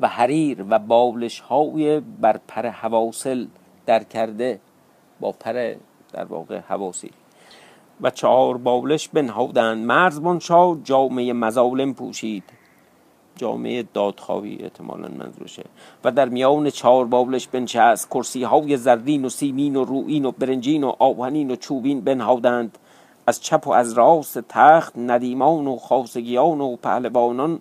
و 0.00 0.08
حریر 0.08 0.64
و 0.70 0.78
بالش 0.78 1.40
های 1.40 2.00
بر 2.00 2.40
پر 2.48 2.66
حواصل 2.66 3.46
در 3.86 4.04
کرده 4.04 4.60
با 5.20 5.32
پر 5.32 5.74
در 6.12 6.24
واقع 6.24 6.58
حواسی 6.58 7.10
و 8.02 8.10
چهار 8.10 8.56
بالش 8.56 9.08
بنهادند. 9.08 9.86
مرزبان 9.86 10.38
شاه 10.38 10.78
جامعه 10.84 11.32
مظالم 11.32 11.94
پوشید. 11.94 12.44
جامعه 13.36 13.84
دادخواهی 13.94 14.58
احتمالا 14.60 15.08
منظورشه. 15.08 15.64
و 16.04 16.10
در 16.10 16.28
میان 16.28 16.70
چهار 16.70 17.04
بابلش 17.04 17.48
بنشست. 17.48 18.08
کرسی 18.10 18.42
های 18.42 18.76
زرین 18.76 19.24
و 19.24 19.28
سیمین 19.28 19.76
و 19.76 19.84
روین 19.84 20.24
و 20.24 20.30
برنجین 20.30 20.84
و 20.84 20.92
آهنین 20.98 21.50
و 21.50 21.56
چوبین 21.56 22.00
بنهادند. 22.00 22.78
از 23.26 23.42
چپ 23.42 23.66
و 23.66 23.72
از 23.72 23.92
راست 23.92 24.38
تخت 24.48 24.98
ندیمان 24.98 25.66
و 25.66 25.76
خاصگیان 25.76 26.60
و 26.60 26.76
پهلوانان 26.76 27.60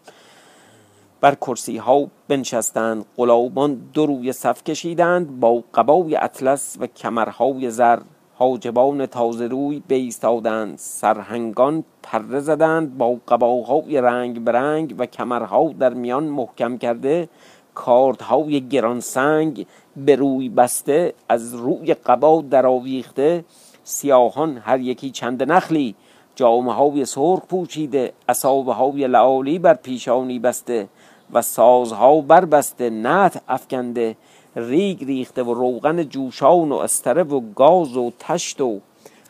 بر 1.22 1.36
کرسی 1.36 1.78
ها 1.78 2.08
بنشستند. 2.28 3.06
غلامان 3.18 3.82
دو 3.94 4.06
روی 4.06 4.34
صف 4.34 4.64
کشیدند. 4.64 5.40
با 5.40 5.64
قبای 5.74 6.16
اطلس 6.16 6.78
و 6.80 6.88
کمرهای 6.88 7.72
زر 7.72 8.00
حاجبان 8.40 9.06
تازه 9.06 9.48
روی 9.48 9.82
بیستادند. 9.88 10.78
سرهنگان 10.78 11.84
پره 12.04 12.40
زدند 12.40 12.98
با 12.98 13.18
قباهای 13.28 14.02
رنگ 14.02 14.44
برنگ 14.44 14.96
و 14.98 15.06
کمرها 15.06 15.74
در 15.80 15.94
میان 15.94 16.24
محکم 16.24 16.78
کرده. 16.78 17.30
کاردهای 17.76 18.68
گرانسنگ 18.68 19.66
به 19.98 20.16
روی 20.16 20.50
بسته 20.50 21.14
از 21.30 21.56
روی 21.56 21.94
قبا 21.94 22.42
درآویخته. 22.42 23.46
سیاهان 23.84 24.58
هر 24.58 24.80
یکی 24.80 25.12
چند 25.12 25.52
نخلی. 25.52 25.96
جامعه 26.36 26.74
های 26.74 27.06
سرخ 27.06 27.46
پوشیده 27.50 28.14
اصابه 28.30 28.74
های 28.74 29.08
لعالی 29.08 29.60
بر 29.60 29.74
پیشانی 29.74 30.40
بسته 30.40 30.88
و 31.34 31.42
سازها 31.42 32.22
بربسته 32.22 32.90
نت 32.90 33.42
افکنده. 33.48 34.16
ریگ 34.56 35.04
ریخته 35.06 35.44
و 35.44 35.54
روغن 35.54 36.04
جوشان 36.04 36.72
و 36.72 36.76
استره 36.76 37.24
و 37.24 37.42
گاز 37.56 37.98
و 37.98 38.12
تشت 38.20 38.62
و 38.62 38.80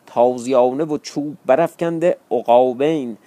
تازیانه 0.06 0.84
و 0.84 0.98
چوب 0.98 1.38
برافکنده 1.46 2.18
عقابین 2.32 3.18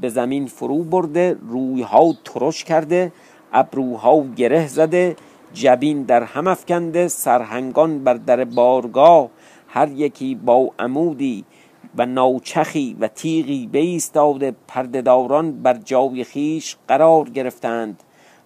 به 0.00 0.08
زمین 0.08 0.46
فرو 0.46 0.84
برده 0.84 1.36
رویها 1.48 2.14
ترش 2.24 2.64
کرده 2.64 3.12
ابروها 3.52 4.24
گره 4.36 4.66
زده 4.66 5.16
جبین 5.54 6.02
در 6.02 6.22
هم 6.22 6.46
افکنده 6.46 7.08
سرهنگان 7.08 8.04
بر 8.04 8.14
در 8.14 8.44
بارگاه 8.44 9.28
هر 9.68 9.88
یکی 9.88 10.34
با 10.34 10.70
عمودی 10.78 11.44
و 11.96 12.06
ناچخی 12.06 12.96
و 13.00 13.08
تیغی 13.08 13.66
بیستاده 13.66 14.54
پردهداران 14.68 15.62
بر 15.62 15.74
جای 15.74 16.24
خیش 16.24 16.76
قرار 16.88 17.30
گرفتند. 17.30 18.02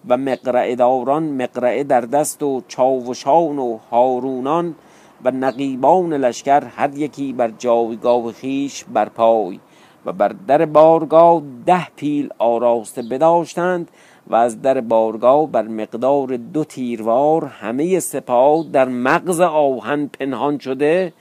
و 0.07 0.17
مقرعه 0.17 0.75
داران 0.75 1.23
مقرعه 1.23 1.83
در 1.83 2.01
دست 2.01 2.43
و 2.43 2.61
چاوشان 2.67 3.59
و 3.59 3.77
هارونان 3.91 4.75
و 5.23 5.31
نقیبان 5.31 6.13
لشکر 6.13 6.63
هر 6.63 6.97
یکی 6.97 7.33
بر 7.33 7.51
جایگاه 7.57 8.31
خیش 8.31 8.83
بر 8.83 9.09
پای 9.09 9.59
و 10.05 10.13
بر 10.13 10.35
در 10.47 10.65
بارگاه 10.65 11.41
ده 11.65 11.87
پیل 11.95 12.29
آراسته 12.37 13.01
بداشتند 13.01 13.91
و 14.27 14.35
از 14.35 14.61
در 14.61 14.81
بارگاه 14.81 15.47
بر 15.47 15.67
مقدار 15.67 16.37
دو 16.37 16.63
تیروار 16.63 17.45
همه 17.45 17.99
سپاه 17.99 18.65
در 18.73 18.87
مغز 18.87 19.41
آهن 19.41 20.07
پنهان 20.07 20.59
شده 20.59 21.13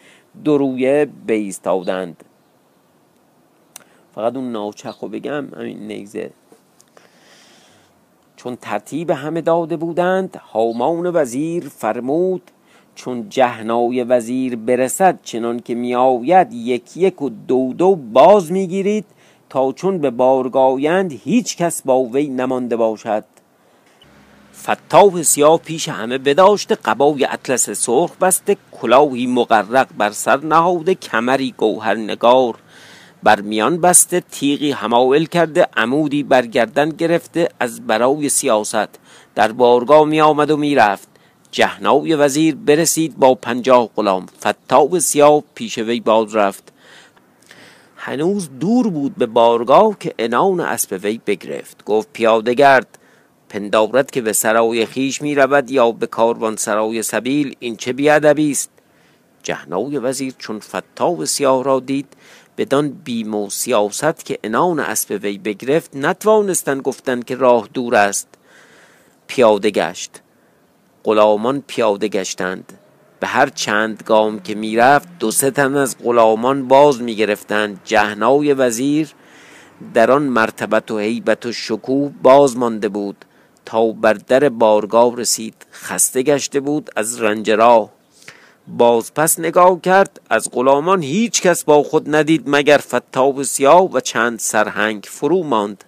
درویه 0.45 1.09
بیستادند 1.27 2.25
فقط 4.14 4.37
اون 4.37 4.53
ناچخو 4.53 5.09
بگم 5.09 5.55
همین 5.57 5.79
نیزه. 5.79 6.31
چون 8.38 8.57
ترتیب 8.57 9.11
همه 9.11 9.40
داده 9.40 9.77
بودند 9.77 10.40
هامان 10.53 11.11
وزیر 11.16 11.68
فرمود 11.68 12.42
چون 12.94 13.29
جهنای 13.29 14.05
وزیر 14.05 14.57
برسد 14.57 15.18
چنان 15.22 15.61
که 15.61 15.74
میآید 15.74 16.53
یک 16.53 16.96
یک 16.96 17.22
و 17.22 17.29
دو 17.29 17.72
دو 17.72 17.96
باز 17.96 18.53
می‌گیرید 18.53 19.05
تا 19.51 19.72
چون 19.72 19.98
به 19.98 20.11
بارگایند 20.11 21.12
هیچ 21.12 21.57
کس 21.57 21.83
با 21.83 22.05
وی 22.05 22.29
نمانده 22.29 22.77
باشد. 22.77 23.24
فتاح 24.62 25.22
سیاه 25.22 25.59
پیش 25.59 25.88
همه 25.88 26.18
بداشته 26.18 26.74
قبای 26.74 27.24
اطلس 27.24 27.70
سرخ 27.70 28.16
بسته 28.16 28.57
کلاهی 28.72 29.27
مقرق 29.27 29.88
بر 29.98 30.11
سر 30.11 30.37
نهاده 30.37 30.94
کمری 30.94 31.55
گوهر 31.57 31.94
نگار 31.94 32.55
بر 33.22 33.40
میان 33.40 33.81
بسته 33.81 34.20
تیغی 34.20 34.70
همایل 34.70 35.26
کرده 35.26 35.68
عمودی 35.76 36.22
برگردن 36.22 36.88
گرفته 36.88 37.48
از 37.61 37.87
برای 37.87 38.28
سیاست. 38.28 38.88
در 39.35 39.52
بارگاه 39.52 40.04
می 40.04 40.20
آمد 40.20 40.50
و 40.50 40.57
می 40.57 40.74
رفت 40.74 41.09
جهنای 41.50 42.14
وزیر 42.14 42.54
برسید 42.54 43.16
با 43.16 43.35
پنجاه 43.35 43.90
غلام. 43.96 44.26
فتاب 44.46 44.98
سیاه 44.98 45.42
پیش 45.54 45.78
وی 45.78 46.00
باز 46.00 46.37
رفت. 46.37 46.72
هنوز 47.96 48.50
دور 48.61 48.90
بود 48.90 49.14
به 49.16 49.26
بارگاه 49.26 49.96
که 50.00 50.14
انان 50.18 50.61
اسب 50.61 51.00
وی 51.02 51.20
بگرفت. 51.26 51.85
گفت 51.85 52.09
پیاده 52.12 52.54
گرد 52.54 52.98
پندارد 53.48 54.11
که 54.11 54.20
به 54.20 54.33
سرای 54.33 54.87
خیش 54.87 55.22
می 55.22 55.35
رود 55.35 55.70
یا 55.70 55.92
به 55.92 56.07
کاروان 56.07 56.57
سرای 56.57 57.02
سبیل 57.02 57.57
این 57.59 57.76
چه 57.76 57.92
بیادبی 57.92 58.50
است؟ 58.50 58.70
وزیر 60.02 60.35
چون 60.38 60.59
فتاب 60.61 61.24
سیاه 61.24 61.64
را 61.64 61.81
دید 61.81 62.07
بدان 62.59 62.88
بیم 62.88 63.35
و 63.35 63.51
سیاست 63.51 64.25
که 64.25 64.38
انان 64.44 64.81
اسب 64.81 65.18
وی 65.23 65.38
بگرفت 65.38 65.97
نتوانستند 65.97 66.83
گفتند 66.83 67.25
که 67.25 67.37
راه 67.37 67.68
دور 67.75 67.94
است. 67.94 68.29
پیاده 69.27 69.71
گشت. 69.71 70.11
غلامان 71.05 71.62
پیاده 71.66 72.09
گشتند. 72.09 72.73
به 73.21 73.27
هر 73.27 73.49
چند 73.49 74.03
گام 74.07 74.40
که 74.40 74.55
می‌رفت 74.55 75.09
دو 75.18 75.31
سه 75.31 75.51
تن 75.51 75.77
از 75.77 75.99
غلامان 75.99 76.68
باز 76.68 77.03
می‌گرفتند. 77.03 77.81
جهنای 77.85 78.53
وزیر 78.55 79.14
در 79.94 80.11
آن 80.11 80.23
مرتبت 80.23 80.90
و 80.90 80.99
هیبت 80.99 81.47
و 81.47 81.53
شکوه 81.53 82.12
باز 82.23 82.57
مانده 82.57 82.88
بود. 82.88 83.25
تا 83.64 83.92
بر 83.92 84.12
در 84.12 84.49
بارگاه 84.49 85.16
رسید 85.16 85.66
خسته 85.73 86.23
گشته 86.23 86.61
بود 86.61 86.90
از 86.97 87.21
رنج 87.21 87.51
راه. 87.51 87.97
باز 88.76 89.14
پس 89.14 89.38
نگاه 89.38 89.81
کرد 89.81 90.20
از 90.31 90.48
غلامان 90.52 91.02
هیچ 91.02 91.42
کس 91.42 91.64
با 91.64 91.83
خود 91.83 92.14
ندید 92.14 92.42
مگر 92.46 92.78
فتاب 92.78 93.42
سیاه 93.42 93.92
و 93.92 94.00
چند 94.00 94.38
سرهنگ 94.38 95.04
فرو 95.09 95.42
ماند. 95.42 95.85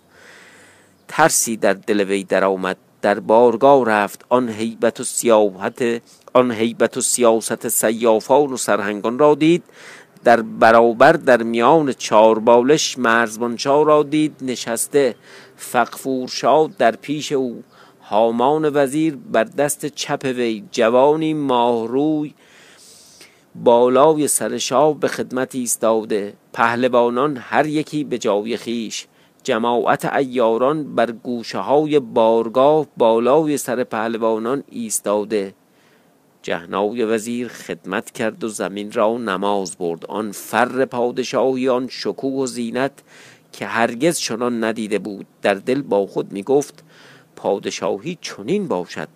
ترسی 1.08 1.56
در 1.56 1.72
دل 1.72 2.00
وی 2.00 2.24
درآمد 2.24 2.76
در 3.02 3.20
بارگاه 3.20 3.84
رفت. 3.84 4.24
آن 4.28 4.48
هیبت 4.48 5.00
و 5.00 5.04
سیاحت 5.04 6.02
آن 6.32 6.52
هیبت 6.52 6.96
و 6.96 7.00
سیاست 7.00 7.68
سیافان 7.68 8.52
و 8.52 8.56
سرهنگان 8.56 9.18
را 9.18 9.34
دید. 9.34 9.62
در 10.24 10.42
برابر 10.42 11.12
در 11.12 11.42
میان 11.42 11.92
چار 11.92 12.38
بالش 12.38 12.98
مرزبانشاه 12.98 13.84
را 13.84 14.02
دید. 14.02 14.36
نشسته 14.42 15.14
فقفور 15.56 16.28
شاد 16.28 16.76
در 16.76 16.96
پیش 16.96 17.32
او. 17.32 17.62
هامان 18.02 18.70
وزیر 18.74 19.18
بر 19.32 19.44
دست 19.44 19.86
چپ 19.86 20.24
وی 20.24 20.64
جوانی 20.70 21.34
ماهروی 21.34 22.34
بالای 23.54 24.28
سر 24.28 24.58
شاه 24.58 24.94
به 24.94 25.08
خدمت 25.08 25.54
ایستاده. 25.54 26.34
پهلوانان 26.52 27.36
هر 27.36 27.66
یکی 27.66 28.04
به 28.04 28.18
جای 28.18 28.56
خیش. 28.56 29.06
جماعت 29.42 30.04
ایاران 30.04 30.94
بر 30.94 31.10
گوشه 31.12 31.58
های 31.58 32.00
بارگاه 32.00 32.86
بالای 32.96 33.56
سر 33.56 33.84
پهلوانان 33.84 34.64
ایستاده. 34.68 35.54
جهنای 36.42 37.04
وزیر 37.04 37.48
خدمت 37.48 38.10
کرد 38.10 38.44
و 38.44 38.48
زمین 38.48 38.92
را 38.92 39.18
نماز 39.18 39.76
برد. 39.76 40.06
آن 40.06 40.32
فر 40.32 40.84
پادشاهی 40.84 41.68
آن 41.68 41.88
شکوه 41.88 42.42
و 42.42 42.46
زینت 42.46 43.02
که 43.52 43.66
هرگز 43.66 44.18
چنان 44.18 44.64
ندیده 44.64 44.98
بود. 44.98 45.26
در 45.42 45.54
دل 45.54 45.82
با 45.82 46.06
خود 46.06 46.32
می 46.32 46.42
گفت 46.42 46.84
پادشاهی 47.36 48.18
چنین 48.20 48.68
باشد. 48.68 49.08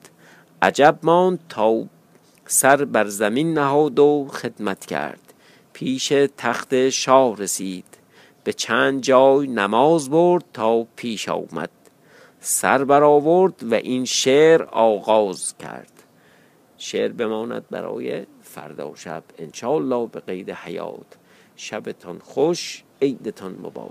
عجب 0.62 0.98
ماند 1.02 1.38
تا 1.48 1.84
سر 2.46 2.84
بر 2.84 3.06
زمین 3.06 3.54
نهاد 3.58 3.98
و 3.98 4.28
خدمت 4.32 4.86
کرد. 4.86 5.34
پیش 5.72 6.12
تخت 6.38 6.88
شاه 6.88 7.36
رسید. 7.36 7.84
به 8.44 8.52
چند 8.52 9.02
جای 9.02 9.46
نماز 9.46 10.10
برد 10.10 10.44
تا 10.52 10.86
پیش 10.96 11.28
آمد. 11.28 11.70
سر 12.40 12.84
برآورد 12.84 13.54
و 13.72 13.74
این 13.74 14.04
شعر 14.04 14.62
آغاز 14.62 15.54
کرد. 15.58 16.02
شعر 16.78 17.12
بماند 17.12 17.68
برای 17.70 18.26
فردا 18.42 18.92
شب 18.94 19.22
انشالله 19.38 20.06
به 20.06 20.20
قید 20.20 20.50
حیات. 20.50 21.16
شبتان 21.56 22.18
خوش 22.18 22.82
عیدتان 23.02 23.52
مبارک. 23.52 23.74